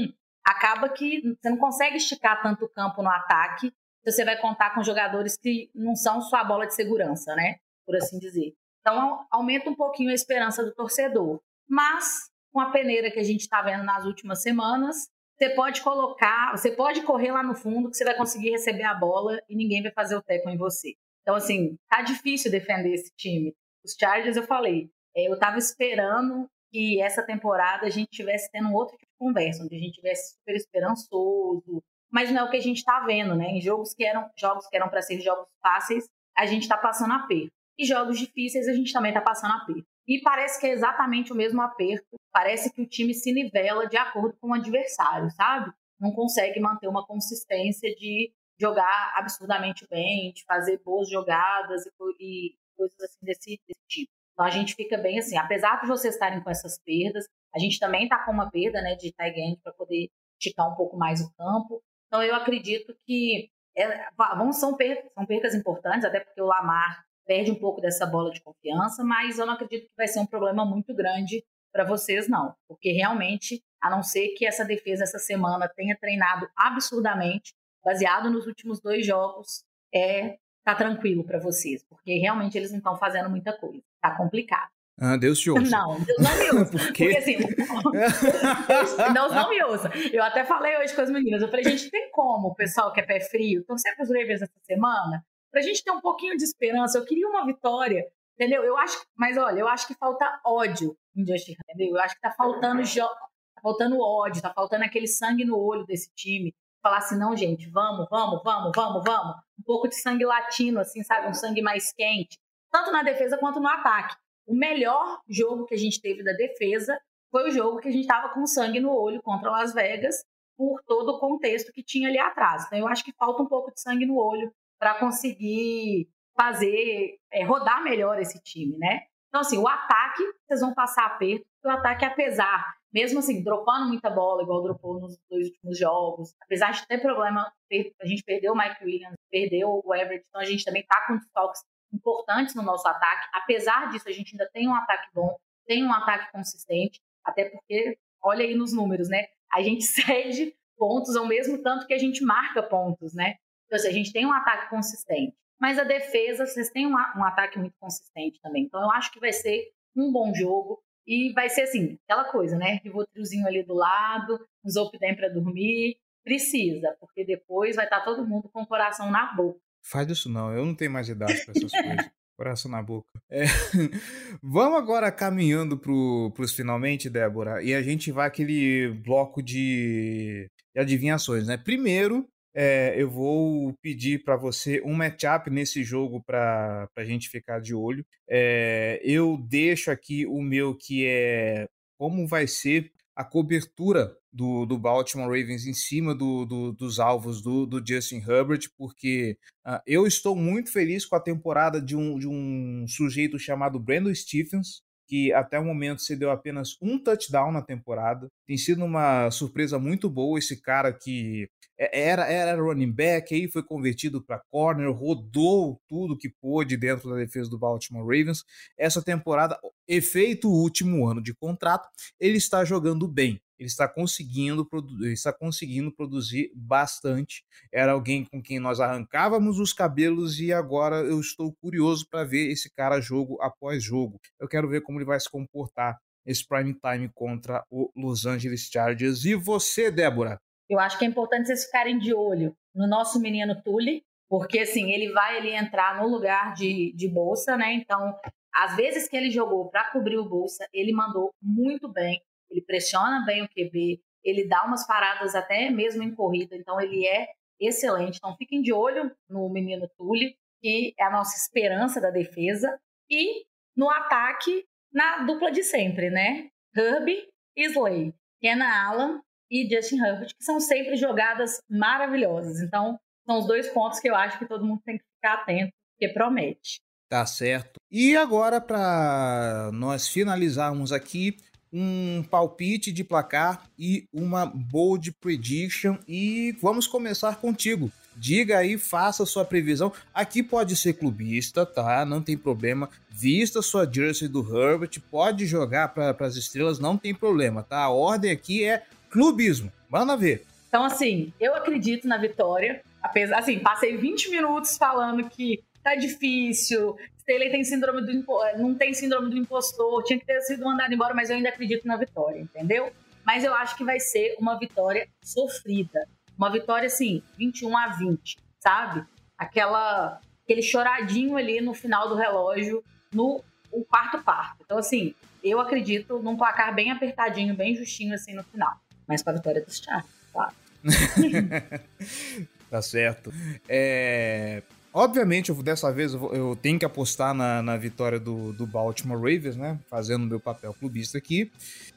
acaba 0.44 0.88
que 0.88 1.22
você 1.22 1.48
não 1.48 1.56
consegue 1.56 1.96
esticar 1.96 2.42
tanto 2.42 2.64
o 2.64 2.68
campo 2.68 3.00
no 3.02 3.08
ataque, 3.08 3.72
você 4.04 4.24
vai 4.24 4.36
contar 4.36 4.74
com 4.74 4.82
jogadores 4.82 5.36
que 5.36 5.70
não 5.74 5.94
são 5.94 6.20
sua 6.20 6.42
bola 6.42 6.66
de 6.66 6.74
segurança, 6.74 7.34
né? 7.36 7.56
Por 7.86 7.96
assim 7.96 8.18
dizer. 8.18 8.52
Então 8.80 9.24
aumenta 9.30 9.70
um 9.70 9.74
pouquinho 9.74 10.10
a 10.10 10.14
esperança 10.14 10.64
do 10.64 10.74
torcedor. 10.74 11.40
Mas 11.68 12.28
com 12.54 12.60
a 12.60 12.70
peneira 12.70 13.10
que 13.10 13.18
a 13.18 13.24
gente 13.24 13.40
está 13.40 13.60
vendo 13.62 13.82
nas 13.82 14.04
últimas 14.04 14.40
semanas, 14.40 15.08
você 15.36 15.50
pode 15.50 15.82
colocar, 15.82 16.56
você 16.56 16.70
pode 16.70 17.02
correr 17.02 17.32
lá 17.32 17.42
no 17.42 17.56
fundo 17.56 17.90
que 17.90 17.96
você 17.96 18.04
vai 18.04 18.16
conseguir 18.16 18.50
receber 18.50 18.84
a 18.84 18.94
bola 18.94 19.40
e 19.48 19.56
ninguém 19.56 19.82
vai 19.82 19.90
fazer 19.90 20.14
o 20.14 20.22
teco 20.22 20.48
em 20.48 20.56
você. 20.56 20.94
Então, 21.22 21.34
assim, 21.34 21.76
tá 21.88 22.02
difícil 22.02 22.52
defender 22.52 22.94
esse 22.94 23.10
time. 23.16 23.52
Os 23.84 23.96
Chargers, 23.98 24.36
eu 24.36 24.44
falei, 24.44 24.88
é, 25.16 25.28
eu 25.28 25.36
tava 25.36 25.58
esperando 25.58 26.48
que 26.70 27.02
essa 27.02 27.24
temporada 27.24 27.86
a 27.86 27.90
gente 27.90 28.10
tivesse 28.10 28.48
tendo 28.52 28.68
um 28.68 28.74
outro 28.74 28.96
tipo 28.96 29.10
de 29.10 29.18
conversa, 29.18 29.64
onde 29.64 29.74
a 29.74 29.78
gente 29.80 29.94
tivesse 29.94 30.36
super 30.36 30.54
esperançoso, 30.54 31.82
mas 32.08 32.30
não 32.30 32.42
é 32.42 32.44
o 32.44 32.50
que 32.50 32.56
a 32.56 32.62
gente 32.62 32.78
está 32.78 33.00
vendo, 33.00 33.34
né? 33.34 33.46
Em 33.46 33.60
jogos 33.60 33.92
que 33.92 34.04
eram 34.04 34.30
jogos 34.38 34.68
que 34.68 34.76
eram 34.76 34.88
para 34.88 35.02
ser 35.02 35.20
jogos 35.20 35.48
fáceis, 35.60 36.08
a 36.36 36.46
gente 36.46 36.62
está 36.62 36.76
passando 36.76 37.14
aperto. 37.14 37.50
E 37.76 37.84
jogos 37.84 38.16
difíceis 38.16 38.68
a 38.68 38.72
gente 38.72 38.92
também 38.92 39.10
está 39.10 39.20
passando 39.20 39.54
aperto. 39.54 39.86
E 40.06 40.20
parece 40.20 40.60
que 40.60 40.66
é 40.66 40.70
exatamente 40.70 41.32
o 41.32 41.36
mesmo 41.36 41.62
aperto. 41.62 42.16
Parece 42.32 42.72
que 42.72 42.82
o 42.82 42.86
time 42.86 43.14
se 43.14 43.32
nivela 43.32 43.86
de 43.88 43.96
acordo 43.96 44.36
com 44.38 44.50
o 44.50 44.54
adversário, 44.54 45.30
sabe? 45.30 45.72
Não 45.98 46.12
consegue 46.12 46.60
manter 46.60 46.88
uma 46.88 47.06
consistência 47.06 47.94
de 47.94 48.32
jogar 48.60 49.14
absurdamente 49.16 49.86
bem, 49.88 50.32
de 50.32 50.44
fazer 50.44 50.80
boas 50.84 51.08
jogadas 51.08 51.84
e, 51.86 51.90
e 52.20 52.56
coisas 52.76 53.00
assim 53.00 53.24
desse, 53.24 53.60
desse, 53.66 53.80
tipo. 53.88 54.12
Então 54.32 54.44
a 54.44 54.50
gente 54.50 54.74
fica 54.74 54.98
bem 54.98 55.18
assim, 55.18 55.36
apesar 55.36 55.80
de 55.80 55.86
vocês 55.86 56.14
estarem 56.14 56.42
com 56.42 56.50
essas 56.50 56.78
perdas, 56.78 57.26
a 57.54 57.58
gente 57.58 57.78
também 57.78 58.04
está 58.04 58.24
com 58.24 58.32
uma 58.32 58.50
perda 58.50 58.82
né, 58.82 58.96
de 58.96 59.12
tight 59.12 59.60
para 59.62 59.72
poder 59.72 60.08
esticar 60.38 60.70
um 60.70 60.74
pouco 60.74 60.96
mais 60.96 61.20
o 61.20 61.32
campo. 61.34 61.82
Então 62.08 62.22
eu 62.22 62.34
acredito 62.34 62.94
que 63.06 63.48
é, 63.76 64.08
vão, 64.36 64.52
são, 64.52 64.76
percas, 64.76 65.10
são 65.52 65.60
importantes, 65.60 66.04
até 66.04 66.20
porque 66.20 66.40
o 66.40 66.46
Lamar 66.46 67.04
perde 67.26 67.50
um 67.50 67.54
pouco 67.54 67.80
dessa 67.80 68.06
bola 68.06 68.30
de 68.30 68.42
confiança, 68.42 69.02
mas 69.04 69.38
eu 69.38 69.46
não 69.46 69.54
acredito 69.54 69.86
que 69.86 69.96
vai 69.96 70.06
ser 70.06 70.20
um 70.20 70.26
problema 70.26 70.64
muito 70.64 70.94
grande 70.94 71.44
para 71.72 71.84
vocês, 71.84 72.28
não. 72.28 72.54
Porque 72.68 72.92
realmente, 72.92 73.62
a 73.82 73.90
não 73.90 74.02
ser 74.02 74.28
que 74.36 74.46
essa 74.46 74.64
defesa 74.64 75.04
essa 75.04 75.18
semana 75.18 75.68
tenha 75.68 75.96
treinado 75.98 76.48
absurdamente, 76.56 77.54
baseado 77.84 78.30
nos 78.30 78.46
últimos 78.46 78.80
dois 78.80 79.04
jogos, 79.06 79.64
é 79.94 80.36
tá 80.64 80.74
tranquilo 80.74 81.24
para 81.24 81.38
vocês, 81.38 81.84
porque 81.86 82.18
realmente 82.18 82.56
eles 82.56 82.70
não 82.70 82.78
estão 82.78 82.96
fazendo 82.96 83.28
muita 83.28 83.52
coisa. 83.52 83.82
Tá 84.00 84.16
complicado. 84.16 84.70
Ah, 84.98 85.16
Deus 85.16 85.40
te 85.40 85.50
ouça. 85.50 85.70
Não, 85.70 86.00
Deus 86.00 86.18
não 86.18 86.38
me 86.38 86.50
ouça. 86.58 86.70
Por 86.70 86.92
quê? 86.92 87.04
Porque 87.04 87.18
assim, 87.18 87.36
Deus 89.12 89.32
não 89.32 89.50
me 89.50 89.62
ouça. 89.64 89.90
Eu 90.12 90.22
até 90.22 90.44
falei 90.44 90.76
hoje 90.78 90.94
com 90.94 91.02
as 91.02 91.10
meninas, 91.10 91.42
eu 91.42 91.48
falei, 91.48 91.64
gente, 91.64 91.90
tem 91.90 92.10
como 92.10 92.48
o 92.48 92.54
pessoal 92.54 92.92
que 92.92 93.00
é 93.00 93.02
pé 93.02 93.20
frio 93.20 93.64
torcer 93.64 93.94
para 93.96 94.04
os 94.04 94.08
Ravens 94.08 94.42
essa 94.42 94.60
semana? 94.62 95.24
Para 95.54 95.60
a 95.60 95.64
gente 95.64 95.84
ter 95.84 95.92
um 95.92 96.00
pouquinho 96.00 96.36
de 96.36 96.42
esperança. 96.42 96.98
Eu 96.98 97.04
queria 97.04 97.28
uma 97.28 97.46
vitória, 97.46 98.04
entendeu? 98.34 98.64
Eu 98.64 98.76
acho, 98.76 99.00
mas 99.16 99.38
olha, 99.38 99.60
eu 99.60 99.68
acho 99.68 99.86
que 99.86 99.94
falta 99.94 100.40
ódio 100.44 100.96
em 101.14 101.24
Justin, 101.24 101.54
entendeu? 101.62 101.94
Eu 101.94 102.02
acho 102.02 102.16
que 102.16 102.20
tá 102.20 102.32
faltando 102.32 102.82
tá 102.82 103.60
faltando 103.62 104.00
ódio, 104.00 104.42
tá 104.42 104.52
faltando 104.52 104.82
aquele 104.82 105.06
sangue 105.06 105.44
no 105.44 105.56
olho 105.56 105.86
desse 105.86 106.12
time. 106.12 106.52
Falar 106.82 106.98
assim, 106.98 107.16
não, 107.16 107.36
gente, 107.36 107.70
vamos, 107.70 108.08
vamos, 108.10 108.42
vamos, 108.42 108.72
vamos, 108.74 109.04
vamos. 109.04 109.36
Um 109.56 109.62
pouco 109.64 109.88
de 109.88 109.94
sangue 109.94 110.24
latino, 110.24 110.80
assim, 110.80 111.04
sabe? 111.04 111.28
Um 111.28 111.34
sangue 111.34 111.62
mais 111.62 111.92
quente. 111.92 112.36
Tanto 112.70 112.90
na 112.90 113.04
defesa 113.04 113.38
quanto 113.38 113.60
no 113.60 113.68
ataque. 113.68 114.16
O 114.46 114.54
melhor 114.54 115.20
jogo 115.28 115.66
que 115.66 115.74
a 115.74 115.78
gente 115.78 116.00
teve 116.00 116.24
da 116.24 116.32
defesa 116.32 117.00
foi 117.30 117.48
o 117.48 117.52
jogo 117.52 117.78
que 117.78 117.88
a 117.88 117.92
gente 117.92 118.02
estava 118.02 118.28
com 118.30 118.44
sangue 118.44 118.80
no 118.80 118.90
olho 118.90 119.22
contra 119.22 119.50
Las 119.52 119.72
Vegas, 119.72 120.24
por 120.56 120.82
todo 120.84 121.10
o 121.10 121.18
contexto 121.20 121.72
que 121.72 121.82
tinha 121.82 122.08
ali 122.08 122.18
atrás. 122.18 122.66
Então, 122.66 122.78
eu 122.78 122.88
acho 122.88 123.04
que 123.04 123.12
falta 123.12 123.42
um 123.42 123.46
pouco 123.46 123.72
de 123.72 123.80
sangue 123.80 124.04
no 124.04 124.18
olho 124.18 124.52
para 124.84 124.98
conseguir 124.98 126.10
fazer, 126.38 127.18
é, 127.32 127.42
rodar 127.42 127.82
melhor 127.82 128.20
esse 128.20 128.38
time, 128.42 128.76
né? 128.76 129.06
Então, 129.28 129.40
assim, 129.40 129.56
o 129.56 129.66
ataque, 129.66 130.22
vocês 130.46 130.60
vão 130.60 130.74
passar 130.74 131.06
aperto, 131.06 131.46
o 131.64 131.70
ataque, 131.70 132.04
apesar, 132.04 132.76
mesmo 132.92 133.20
assim, 133.20 133.42
dropando 133.42 133.88
muita 133.88 134.10
bola, 134.10 134.42
igual 134.42 134.62
dropou 134.62 135.00
nos 135.00 135.16
dois 135.30 135.46
últimos 135.46 135.78
jogos, 135.78 136.34
apesar 136.42 136.72
de 136.72 136.86
ter 136.86 136.98
problema, 137.00 137.50
a 137.98 138.06
gente 138.06 138.22
perdeu 138.24 138.52
o 138.52 138.56
Mike 138.58 138.84
Williams, 138.84 139.16
perdeu 139.30 139.80
o 139.82 139.94
Everett, 139.94 140.26
então 140.28 140.42
a 140.42 140.44
gente 140.44 140.62
também 140.62 140.84
tá 140.84 141.02
com 141.06 141.16
desfalques 141.16 141.62
importantes 141.90 142.54
no 142.54 142.62
nosso 142.62 142.86
ataque. 142.86 143.26
Apesar 143.32 143.88
disso, 143.88 144.06
a 144.06 144.12
gente 144.12 144.34
ainda 144.34 144.50
tem 144.52 144.68
um 144.68 144.74
ataque 144.74 145.08
bom, 145.14 145.34
tem 145.66 145.82
um 145.82 145.94
ataque 145.94 146.30
consistente, 146.30 147.00
até 147.24 147.48
porque, 147.48 147.96
olha 148.22 148.44
aí 148.44 148.54
nos 148.54 148.74
números, 148.74 149.08
né? 149.08 149.28
A 149.50 149.62
gente 149.62 149.82
cede 149.88 150.54
pontos 150.76 151.16
ao 151.16 151.26
mesmo 151.26 151.62
tanto 151.62 151.86
que 151.86 151.94
a 151.94 151.98
gente 151.98 152.22
marca 152.22 152.62
pontos, 152.62 153.14
né? 153.14 153.36
Então, 153.66 153.76
assim, 153.76 153.88
a 153.88 153.92
gente 153.92 154.12
tem 154.12 154.26
um 154.26 154.32
ataque 154.32 154.68
consistente. 154.70 155.34
Mas 155.60 155.78
a 155.78 155.84
defesa, 155.84 156.46
vocês 156.46 156.70
têm 156.70 156.86
um, 156.86 156.92
um 156.92 157.24
ataque 157.24 157.58
muito 157.58 157.74
consistente 157.78 158.40
também. 158.42 158.64
Então, 158.64 158.82
eu 158.82 158.90
acho 158.90 159.12
que 159.12 159.20
vai 159.20 159.32
ser 159.32 159.70
um 159.96 160.12
bom 160.12 160.34
jogo. 160.34 160.82
E 161.06 161.32
vai 161.32 161.50
ser 161.50 161.62
assim, 161.62 161.98
aquela 162.04 162.24
coisa, 162.30 162.56
né? 162.56 162.80
Rivotrilzinho 162.82 163.46
ali 163.46 163.62
do 163.62 163.74
lado, 163.74 164.40
um 164.64 164.70
Zopidem 164.70 165.14
para 165.14 165.28
dormir. 165.28 165.98
Precisa, 166.24 166.96
porque 166.98 167.24
depois 167.24 167.76
vai 167.76 167.84
estar 167.84 167.98
tá 167.98 168.04
todo 168.04 168.26
mundo 168.26 168.48
com 168.48 168.62
o 168.62 168.66
coração 168.66 169.10
na 169.10 169.34
boca. 169.34 169.60
Faz 169.84 170.08
isso 170.08 170.30
não, 170.30 170.50
eu 170.50 170.64
não 170.64 170.74
tenho 170.74 170.90
mais 170.90 171.08
idade 171.10 171.44
para 171.44 171.52
essas 171.54 171.70
coisas. 171.70 172.10
Coração 172.36 172.70
na 172.70 172.82
boca. 172.82 173.06
É. 173.30 173.44
Vamos 174.42 174.78
agora 174.78 175.12
caminhando 175.12 175.78
para 175.78 175.92
os 175.92 176.52
finalmente, 176.52 177.10
Débora, 177.10 177.62
e 177.62 177.74
a 177.74 177.82
gente 177.82 178.10
vai 178.10 178.26
aquele 178.26 178.88
bloco 179.04 179.42
de 179.42 180.50
adivinhações, 180.76 181.46
né? 181.46 181.56
Primeiro, 181.56 182.26
é, 182.54 182.94
eu 182.96 183.10
vou 183.10 183.72
pedir 183.82 184.22
para 184.22 184.36
você 184.36 184.80
um 184.82 184.94
matchup 184.94 185.50
nesse 185.50 185.82
jogo 185.82 186.22
para 186.22 186.88
a 186.96 187.04
gente 187.04 187.28
ficar 187.28 187.60
de 187.60 187.74
olho. 187.74 188.06
É, 188.28 189.00
eu 189.04 189.36
deixo 189.36 189.90
aqui 189.90 190.24
o 190.26 190.40
meu 190.40 190.74
que 190.76 191.04
é 191.06 191.68
como 191.98 192.26
vai 192.26 192.46
ser 192.46 192.92
a 193.16 193.24
cobertura 193.24 194.16
do, 194.32 194.66
do 194.66 194.76
Baltimore 194.76 195.28
Ravens 195.28 195.66
em 195.66 195.74
cima 195.74 196.14
do, 196.14 196.44
do, 196.44 196.72
dos 196.72 196.98
alvos 196.98 197.40
do, 197.40 197.64
do 197.64 197.84
Justin 197.86 198.16
Herbert, 198.16 198.68
porque 198.76 199.38
uh, 199.64 199.78
eu 199.86 200.06
estou 200.06 200.34
muito 200.34 200.72
feliz 200.72 201.06
com 201.06 201.14
a 201.14 201.20
temporada 201.20 201.80
de 201.80 201.96
um, 201.96 202.18
de 202.18 202.26
um 202.26 202.84
sujeito 202.88 203.38
chamado 203.38 203.78
Brandon 203.78 204.12
Stephens, 204.12 204.82
que 205.06 205.32
até 205.32 205.58
o 205.58 205.64
momento 205.64 206.02
cedeu 206.02 206.30
apenas 206.30 206.76
um 206.80 206.98
touchdown 206.98 207.52
na 207.52 207.62
temporada. 207.62 208.28
Tem 208.46 208.56
sido 208.56 208.84
uma 208.84 209.30
surpresa 209.30 209.78
muito 209.78 210.08
boa 210.08 210.38
esse 210.38 210.60
cara 210.60 210.92
que 210.92 211.48
era, 211.76 212.26
era 212.26 212.60
running 212.60 212.92
back, 212.92 213.34
aí 213.34 213.48
foi 213.48 213.62
convertido 213.62 214.22
para 214.22 214.42
corner, 214.50 214.90
rodou 214.92 215.80
tudo 215.88 216.16
que 216.16 216.28
pôde 216.40 216.76
dentro 216.76 217.10
da 217.10 217.16
defesa 217.16 217.50
do 217.50 217.58
Baltimore 217.58 218.04
Ravens. 218.04 218.44
Essa 218.78 219.02
temporada, 219.02 219.58
efeito 219.88 220.48
último 220.48 221.08
ano 221.08 221.22
de 221.22 221.34
contrato, 221.34 221.88
ele 222.20 222.38
está 222.38 222.64
jogando 222.64 223.08
bem. 223.08 223.40
Ele 223.58 223.68
está 223.68 223.88
conseguindo, 223.88 224.68
ele 225.00 225.12
está 225.12 225.32
conseguindo 225.32 225.92
produzir 225.92 226.50
bastante. 226.54 227.44
Era 227.72 227.92
alguém 227.92 228.24
com 228.24 228.42
quem 228.42 228.58
nós 228.58 228.80
arrancávamos 228.80 229.58
os 229.58 229.72
cabelos 229.72 230.40
e 230.40 230.52
agora 230.52 230.96
eu 230.96 231.20
estou 231.20 231.54
curioso 231.60 232.06
para 232.08 232.24
ver 232.24 232.50
esse 232.50 232.70
cara 232.70 233.00
jogo 233.00 233.40
após 233.40 233.82
jogo. 233.82 234.20
Eu 234.40 234.48
quero 234.48 234.68
ver 234.68 234.82
como 234.82 234.98
ele 234.98 235.06
vai 235.06 235.18
se 235.20 235.30
comportar 235.30 235.98
esse 236.26 236.46
prime 236.46 236.74
time 236.74 237.08
contra 237.14 237.64
o 237.70 237.90
Los 237.94 238.26
Angeles 238.26 238.68
Chargers. 238.72 239.24
E 239.24 239.34
você, 239.34 239.90
Débora? 239.90 240.40
Eu 240.68 240.78
acho 240.78 240.98
que 240.98 241.04
é 241.04 241.08
importante 241.08 241.46
vocês 241.46 241.66
ficarem 241.66 241.98
de 241.98 242.14
olho 242.14 242.56
no 242.74 242.88
nosso 242.88 243.20
menino 243.20 243.60
Tully, 243.62 244.02
porque 244.28 244.60
assim, 244.60 244.90
ele 244.90 245.12
vai 245.12 245.36
ele 245.36 245.54
entrar 245.54 246.00
no 246.00 246.08
lugar 246.08 246.54
de, 246.54 246.92
de 246.96 247.08
bolsa, 247.08 247.56
né? 247.56 247.74
Então, 247.74 248.18
às 248.52 248.74
vezes 248.76 249.08
que 249.08 249.16
ele 249.16 249.30
jogou 249.30 249.68
para 249.68 249.90
cobrir 249.90 250.16
o 250.16 250.28
bolsa, 250.28 250.66
ele 250.72 250.92
mandou 250.92 251.32
muito 251.42 251.88
bem, 251.88 252.22
ele 252.54 252.64
pressiona 252.64 253.24
bem 253.26 253.42
o 253.42 253.48
QB, 253.48 254.00
ele 254.22 254.48
dá 254.48 254.64
umas 254.64 254.86
paradas 254.86 255.34
até 255.34 255.68
mesmo 255.70 256.02
em 256.02 256.14
corrida, 256.14 256.56
então 256.56 256.80
ele 256.80 257.06
é 257.06 257.28
excelente. 257.60 258.16
Então, 258.16 258.36
fiquem 258.36 258.62
de 258.62 258.72
olho 258.72 259.10
no 259.28 259.48
menino 259.48 259.88
Tully, 259.96 260.36
que 260.60 260.94
é 260.98 261.04
a 261.04 261.10
nossa 261.10 261.36
esperança 261.36 262.00
da 262.00 262.10
defesa, 262.10 262.78
e 263.10 263.44
no 263.76 263.90
ataque, 263.90 264.64
na 264.92 265.24
dupla 265.24 265.50
de 265.50 265.62
sempre, 265.62 266.08
né? 266.08 266.48
Herbie 266.74 267.28
e 267.56 267.66
Slay. 267.66 268.14
Kenan 268.40 268.66
Allen 268.66 269.20
e 269.50 269.68
Justin 269.68 270.00
Herbert, 270.00 270.34
que 270.36 270.44
são 270.44 270.60
sempre 270.60 270.96
jogadas 270.96 271.60
maravilhosas. 271.68 272.60
Então, 272.60 272.98
são 273.26 273.38
os 273.38 273.46
dois 273.46 273.68
pontos 273.70 274.00
que 274.00 274.08
eu 274.08 274.14
acho 274.14 274.38
que 274.38 274.46
todo 274.46 274.64
mundo 274.64 274.82
tem 274.84 274.98
que 274.98 275.04
ficar 275.16 275.34
atento, 275.34 275.72
porque 275.92 276.12
promete. 276.12 276.80
Tá 277.08 277.24
certo. 277.26 277.78
E 277.90 278.16
agora, 278.16 278.60
para 278.60 279.70
nós 279.72 280.08
finalizarmos 280.08 280.92
aqui, 280.92 281.36
um 281.74 282.22
palpite 282.22 282.92
de 282.92 283.02
placar 283.02 283.64
e 283.76 284.06
uma 284.12 284.46
bold 284.46 285.10
prediction. 285.12 285.96
E 286.06 286.56
vamos 286.62 286.86
começar 286.86 287.36
contigo. 287.36 287.90
Diga 288.16 288.58
aí, 288.58 288.78
faça 288.78 289.26
sua 289.26 289.44
previsão. 289.44 289.92
Aqui 290.14 290.40
pode 290.40 290.76
ser 290.76 290.92
clubista, 290.92 291.66
tá? 291.66 292.04
Não 292.04 292.22
tem 292.22 292.38
problema. 292.38 292.88
Vista 293.10 293.60
sua 293.60 293.90
jersey 293.92 294.28
do 294.28 294.40
Herbert, 294.40 295.00
pode 295.10 295.46
jogar 295.46 295.88
para 295.88 296.14
as 296.20 296.36
estrelas, 296.36 296.78
não 296.78 296.96
tem 296.96 297.12
problema, 297.12 297.64
tá? 297.64 297.78
A 297.78 297.90
ordem 297.90 298.30
aqui 298.30 298.64
é 298.64 298.84
clubismo. 299.10 299.72
Manda 299.90 300.16
ver. 300.16 300.46
Então, 300.68 300.84
assim, 300.84 301.32
eu 301.40 301.56
acredito 301.56 302.06
na 302.06 302.16
vitória. 302.16 302.82
Apesar, 303.02 303.38
assim, 303.38 303.58
passei 303.58 303.96
20 303.96 304.30
minutos 304.30 304.76
falando 304.76 305.28
que 305.28 305.60
tá 305.82 305.96
difícil, 305.96 306.96
Staley 307.26 307.50
tem 307.50 307.64
síndrome 307.64 308.02
do 308.02 308.12
não 308.58 308.74
tem 308.74 308.92
síndrome 308.92 309.30
do 309.30 309.36
impostor, 309.36 310.02
tinha 310.04 310.18
que 310.18 310.26
ter 310.26 310.40
sido 310.42 310.64
mandado 310.64 310.92
embora, 310.92 311.14
mas 311.14 311.30
eu 311.30 311.36
ainda 311.36 311.48
acredito 311.48 311.86
na 311.86 311.96
vitória, 311.96 312.38
entendeu? 312.38 312.92
Mas 313.24 313.42
eu 313.44 313.54
acho 313.54 313.76
que 313.76 313.84
vai 313.84 313.98
ser 313.98 314.36
uma 314.38 314.58
vitória 314.58 315.08
sofrida. 315.22 316.06
Uma 316.36 316.50
vitória, 316.50 316.86
assim, 316.86 317.22
21 317.38 317.76
a 317.76 317.88
20, 317.88 318.36
sabe? 318.60 319.04
Aquela, 319.38 320.20
aquele 320.42 320.62
choradinho 320.62 321.36
ali 321.36 321.60
no 321.60 321.72
final 321.72 322.08
do 322.08 322.14
relógio, 322.14 322.84
no 323.12 323.42
o 323.72 323.84
quarto 323.84 324.22
quarto. 324.22 324.58
Então, 324.64 324.78
assim, 324.78 325.14
eu 325.42 325.58
acredito 325.58 326.18
num 326.18 326.36
placar 326.36 326.74
bem 326.74 326.90
apertadinho, 326.90 327.54
bem 327.56 327.74
justinho, 327.74 328.14
assim, 328.14 328.34
no 328.34 328.44
final 328.44 328.78
mas 329.06 329.22
com 329.22 329.30
a 329.30 329.32
vitória 329.34 329.62
dos 329.62 329.78
Chargers, 329.78 330.06
claro. 330.32 330.54
tá 332.70 332.82
certo. 332.82 333.32
É, 333.68 334.62
obviamente, 334.94 335.50
eu, 335.50 335.62
dessa 335.62 335.92
vez 335.92 336.14
eu, 336.14 336.32
eu, 336.32 336.56
tenho 336.56 336.78
que 336.78 336.84
apostar 336.84 337.34
na, 337.34 337.60
na 337.60 337.76
vitória 337.76 338.18
do, 338.20 338.52
do 338.52 338.66
Baltimore 338.66 339.18
Ravens, 339.18 339.56
né? 339.56 339.78
Fazendo 339.90 340.24
meu 340.24 340.38
papel 340.38 340.72
clubista 340.72 341.18
aqui. 341.18 341.50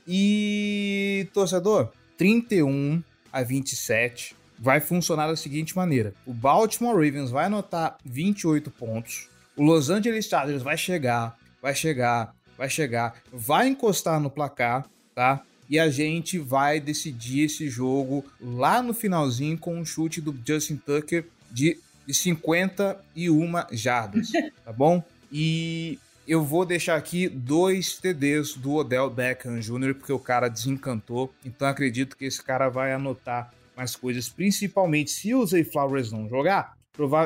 E, 0.08 1.30
torcedor, 1.34 1.92
31 2.18 3.02
a 3.32 3.44
27 3.44 4.36
vai 4.58 4.80
funcionar 4.80 5.28
da 5.28 5.36
seguinte 5.36 5.76
maneira: 5.76 6.14
o 6.26 6.34
Baltimore 6.34 6.96
Ravens 6.96 7.30
vai 7.30 7.46
anotar 7.46 7.98
28 8.04 8.72
pontos, 8.72 9.30
o 9.56 9.64
Los 9.64 9.90
Angeles 9.90 10.26
Chargers 10.26 10.64
vai 10.64 10.78
chegar, 10.78 11.38
vai 11.62 11.76
chegar, 11.76 12.34
vai 12.58 12.70
chegar, 12.70 13.16
vai 13.32 13.68
encostar 13.68 14.20
no 14.20 14.32
placar, 14.32 14.90
tá? 15.14 15.44
e 15.70 15.78
a 15.78 15.90
gente 15.90 16.40
vai 16.40 16.80
decidir 16.80 17.46
esse 17.46 17.70
jogo 17.70 18.26
lá 18.40 18.82
no 18.82 18.94
finalzinho 18.94 19.58
com 19.58 19.78
um 19.78 19.86
chute 19.86 20.22
do 20.22 20.36
Justin 20.46 20.78
Tucker 20.78 21.26
de 21.52 21.78
51 22.14 23.52
jardas, 23.72 24.32
tá 24.64 24.72
bom? 24.72 25.04
E 25.32 26.00
eu 26.28 26.44
vou 26.44 26.66
deixar 26.66 26.96
aqui 26.96 27.30
dois 27.30 27.98
TDs 27.98 28.56
do 28.56 28.76
Odell 28.76 29.10
Beckham 29.10 29.60
Jr., 29.60 29.94
porque 29.96 30.12
o 30.12 30.20
cara 30.20 30.50
desencantou, 30.50 31.34
então 31.46 31.68
acredito 31.68 32.18
que 32.18 32.26
esse 32.26 32.44
cara 32.44 32.70
vai 32.70 32.94
anotar 32.94 33.52
mais 33.76 33.96
coisas, 33.96 34.28
principalmente 34.28 35.12
se 35.12 35.34
o 35.34 35.46
Zay 35.46 35.64
Flowers 35.64 36.12
não 36.12 36.28
jogar, 36.28 36.76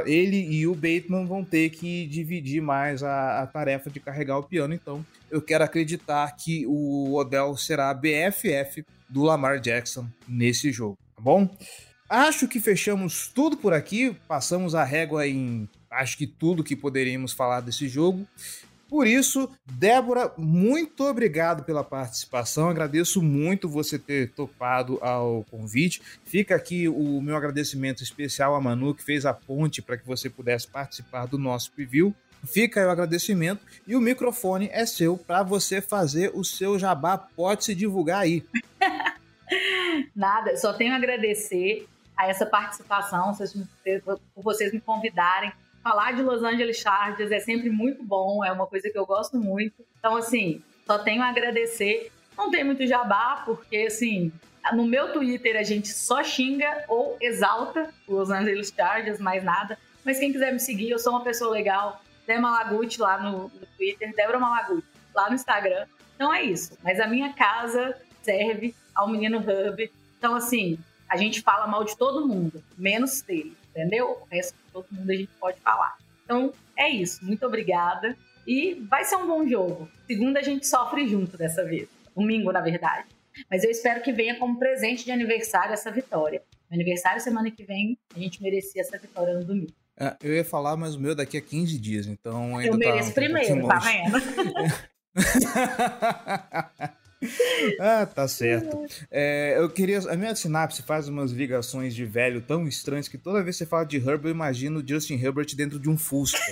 ele 0.06 0.38
e 0.38 0.68
o 0.68 0.76
Bateman 0.76 1.26
vão 1.26 1.44
ter 1.44 1.70
que 1.70 2.06
dividir 2.08 2.62
mais 2.62 3.02
a, 3.02 3.42
a, 3.42 3.48
tarefa 3.48 3.90
de 3.90 4.00
carregar 4.00 4.38
o 4.38 4.44
piano. 4.44 4.74
Então, 4.74 5.06
eu 5.30 5.42
quero 5.42 5.64
acreditar 5.64 6.30
que 6.36 6.66
o 6.68 7.16
Odell 7.16 7.56
será 7.56 7.90
a 7.90 7.94
BFF 7.94 8.86
do 9.08 9.24
Lamar 9.24 9.60
Jackson 9.60 10.08
nesse 10.28 10.72
jogo, 10.72 10.98
tá 11.16 11.22
bom? 11.22 11.50
Acho 12.12 12.46
que 12.46 12.60
fechamos 12.60 13.30
tudo 13.34 13.56
por 13.56 13.72
aqui, 13.72 14.14
passamos 14.28 14.76
a 14.76 14.84
régua 14.84 15.26
em 15.26 15.70
acho 15.90 16.18
que 16.18 16.28
tudo 16.28 16.62
que 16.62 16.76
poderíamos 16.76 17.32
falar 17.32 17.62
desse 17.62 17.88
jogo. 17.88 18.28
Por 18.90 19.08
isso, 19.08 19.50
Débora, 19.66 20.34
muito 20.38 21.06
obrigado 21.06 21.64
pela 21.64 21.86
participação. 21.86 22.68
Agradeço 22.68 23.22
muito 23.22 23.70
você 23.70 23.98
ter 23.98 24.30
topado 24.32 25.00
ao 25.02 25.46
convite. 25.50 26.02
Fica 26.26 26.54
aqui 26.54 26.90
o 26.90 27.22
meu 27.22 27.38
agradecimento 27.38 28.04
especial 28.04 28.56
a 28.56 28.60
Manu, 28.60 28.94
que 28.94 29.06
fez 29.06 29.26
a 29.26 29.34
ponte 29.34 29.82
para 29.82 29.96
que 29.96 30.06
você 30.06 30.30
pudesse 30.30 30.68
participar 30.68 31.28
do 31.28 31.38
nosso 31.38 31.72
preview. 31.72 32.14
Fica 32.44 32.82
aí 32.82 32.86
o 32.86 32.90
agradecimento 32.90 33.66
e 33.88 33.96
o 33.96 34.02
microfone 34.02 34.70
é 34.74 34.86
seu 34.86 35.18
para 35.18 35.44
você 35.44 35.80
fazer 35.80 36.30
o 36.34 36.44
seu 36.44 36.78
jabá. 36.78 37.18
Pode 37.18 37.64
se 37.64 37.74
divulgar 37.74 38.20
aí. 38.20 38.44
Nada, 40.14 40.58
só 40.58 40.74
tenho 40.74 40.92
a 40.92 40.98
agradecer 40.98 41.88
a 42.22 42.28
essa 42.28 42.46
participação, 42.46 43.36
por 44.36 44.44
vocês 44.44 44.72
me 44.72 44.80
convidarem 44.80 45.52
falar 45.84 46.14
de 46.14 46.22
Los 46.22 46.44
Angeles 46.44 46.78
Chargers 46.78 47.32
é 47.32 47.40
sempre 47.40 47.72
muito 47.72 48.04
bom, 48.04 48.46
é 48.46 48.52
uma 48.52 48.68
coisa 48.68 48.90
que 48.90 48.98
eu 48.98 49.06
gosto 49.06 49.38
muito. 49.38 49.84
Então, 49.98 50.16
assim, 50.16 50.62
só 50.86 51.00
tenho 51.00 51.24
a 51.24 51.30
agradecer. 51.30 52.12
Não 52.38 52.52
tem 52.52 52.64
muito 52.64 52.86
jabá, 52.86 53.42
porque, 53.44 53.78
assim, 53.78 54.32
no 54.74 54.86
meu 54.86 55.12
Twitter 55.12 55.58
a 55.58 55.64
gente 55.64 55.88
só 55.88 56.24
xinga 56.24 56.86
ou 56.88 57.18
exalta 57.20 57.92
Los 58.08 58.30
Angeles 58.30 58.72
Chargers, 58.76 59.20
mais 59.20 59.44
nada. 59.44 59.78
Mas 60.06 60.20
quem 60.20 60.32
quiser 60.32 60.54
me 60.54 60.60
seguir, 60.60 60.92
eu 60.92 61.00
sou 61.00 61.14
uma 61.14 61.24
pessoa 61.24 61.52
legal. 61.52 62.04
Dé 62.28 62.38
Malaguti 62.38 63.02
lá 63.02 63.20
no, 63.20 63.44
no 63.44 63.66
Twitter, 63.78 64.16
Débora 64.16 64.40
Malaguti 64.40 64.86
lá 65.16 65.28
no 65.28 65.36
Instagram. 65.36 65.88
Então 66.16 66.32
é 66.32 66.44
isso. 66.44 66.78
Mas 66.84 67.00
a 67.00 67.08
minha 67.08 67.34
casa 67.34 67.98
serve 68.22 68.76
ao 68.94 69.10
menino 69.10 69.40
Hub. 69.40 69.92
Então, 70.20 70.36
assim, 70.36 70.78
a 71.12 71.18
gente 71.18 71.42
fala 71.42 71.68
mal 71.68 71.84
de 71.84 71.98
todo 71.98 72.28
mundo, 72.28 72.64
menos 72.78 73.22
dele 73.22 73.56
entendeu? 73.72 74.22
O 74.22 74.26
resto 74.30 74.54
de 74.54 74.72
todo 74.72 74.86
mundo 74.92 75.10
a 75.10 75.16
gente 75.16 75.32
pode 75.40 75.60
falar. 75.62 75.98
Então, 76.24 76.54
é 76.78 76.90
isso. 76.90 77.26
Muito 77.26 77.46
obrigada. 77.46 78.16
E 78.46 78.76
vai 78.90 79.04
ser 79.04 79.16
um 79.16 79.28
bom 79.28 79.48
jogo. 79.48 79.90
Segunda 80.08 80.40
a 80.40 80.44
gente 80.44 80.68
sofre 80.68 81.08
junto 81.08 81.38
dessa 81.38 81.64
vez. 81.64 81.88
Domingo, 82.16 82.52
na 82.52 82.62
verdade. 82.62 83.08
Mas 83.50 83.64
eu 83.64 83.72
espero 83.72 84.02
que 84.02 84.12
venha 84.12 84.38
como 84.38 84.60
presente 84.60 85.06
de 85.06 85.12
aniversário 85.12 85.74
essa 85.74 85.90
vitória. 85.90 86.44
Meu 86.70 86.80
aniversário 86.80 87.22
semana 87.22 87.50
que 87.50 87.64
vem, 87.64 87.98
a 88.16 88.20
gente 88.20 88.42
merecia 88.42 88.82
essa 88.82 88.98
vitória 88.98 89.34
no 89.34 89.46
domingo. 89.46 89.72
É, 89.98 90.16
eu 90.22 90.34
ia 90.34 90.44
falar, 90.44 90.76
mas 90.76 90.96
o 90.96 91.00
meu 91.00 91.14
daqui 91.14 91.38
a 91.38 91.42
15 91.42 91.78
dias, 91.78 92.08
então 92.08 92.58
ainda 92.58 92.74
Eu 92.74 92.78
mereço 92.78 93.10
tá 93.10 93.16
primeiro, 93.16 93.68
tá 93.68 93.80
vendo? 93.80 94.18
ah, 97.80 98.06
tá 98.06 98.28
certo. 98.28 98.86
É, 99.10 99.56
eu 99.58 99.70
queria. 99.70 100.00
A 100.10 100.16
minha 100.16 100.36
sinapse 100.36 100.82
faz 100.82 101.08
umas 101.08 101.32
ligações 101.32 101.94
de 101.94 102.04
velho 102.06 102.42
tão 102.42 102.68
estranhas 102.68 103.08
que 103.08 103.18
toda 103.18 103.44
vez 103.44 103.58
que 103.58 103.64
você 103.64 103.70
fala 103.70 103.86
de 103.86 103.98
Herbert, 103.98 104.26
eu 104.26 104.32
imagino 104.32 104.84
Justin 104.86 105.16
Herbert 105.16 105.56
dentro 105.56 105.80
de 105.80 105.90
um 105.90 105.98
Fusca. 105.98 106.40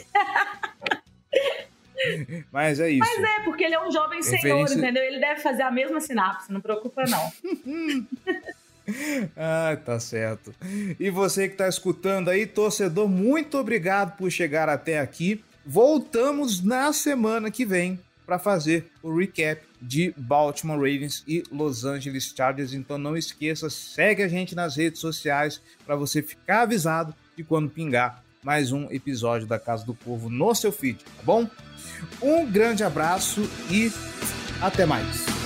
Mas 2.51 2.79
é 2.79 2.89
isso. 2.89 2.99
Mas 2.99 3.23
é, 3.23 3.43
porque 3.43 3.63
ele 3.63 3.75
é 3.75 3.85
um 3.85 3.91
jovem 3.91 4.19
Referência... 4.19 4.41
senhor, 4.41 4.71
entendeu? 4.71 5.03
Ele 5.03 5.19
deve 5.19 5.41
fazer 5.41 5.63
a 5.63 5.71
mesma 5.71 5.99
sinapse, 5.99 6.51
não 6.51 6.61
preocupa 6.61 7.03
não. 7.03 7.31
ah, 9.35 9.77
tá 9.83 9.99
certo. 9.99 10.55
E 10.99 11.09
você 11.09 11.47
que 11.47 11.55
está 11.55 11.67
escutando 11.67 12.29
aí, 12.29 12.47
torcedor, 12.47 13.07
muito 13.07 13.57
obrigado 13.57 14.15
por 14.17 14.31
chegar 14.31 14.69
até 14.69 14.99
aqui. 14.99 15.43
Voltamos 15.65 16.63
na 16.63 16.93
semana 16.93 17.51
que 17.51 17.65
vem 17.65 17.99
para 18.25 18.39
fazer 18.39 18.89
o 19.03 19.15
recap 19.15 19.68
de 19.81 20.13
Baltimore 20.17 20.77
Ravens 20.77 21.23
e 21.27 21.43
Los 21.51 21.85
Angeles 21.85 22.33
Chargers. 22.35 22.73
Então 22.73 22.97
não 22.97 23.15
esqueça, 23.15 23.69
segue 23.69 24.23
a 24.23 24.27
gente 24.27 24.55
nas 24.55 24.75
redes 24.75 24.99
sociais 24.99 25.61
para 25.85 25.95
você 25.95 26.21
ficar 26.21 26.61
avisado 26.61 27.13
de 27.35 27.43
quando 27.43 27.69
pingar 27.69 28.23
mais 28.43 28.71
um 28.71 28.89
episódio 28.91 29.47
da 29.47 29.59
Casa 29.59 29.85
do 29.85 29.93
Povo 29.93 30.29
no 30.29 30.53
seu 30.55 30.71
feed, 30.71 31.03
tá 31.03 31.23
bom? 31.23 31.49
Um 32.21 32.49
grande 32.49 32.83
abraço 32.83 33.41
e 33.69 33.91
até 34.61 34.85
mais. 34.85 35.38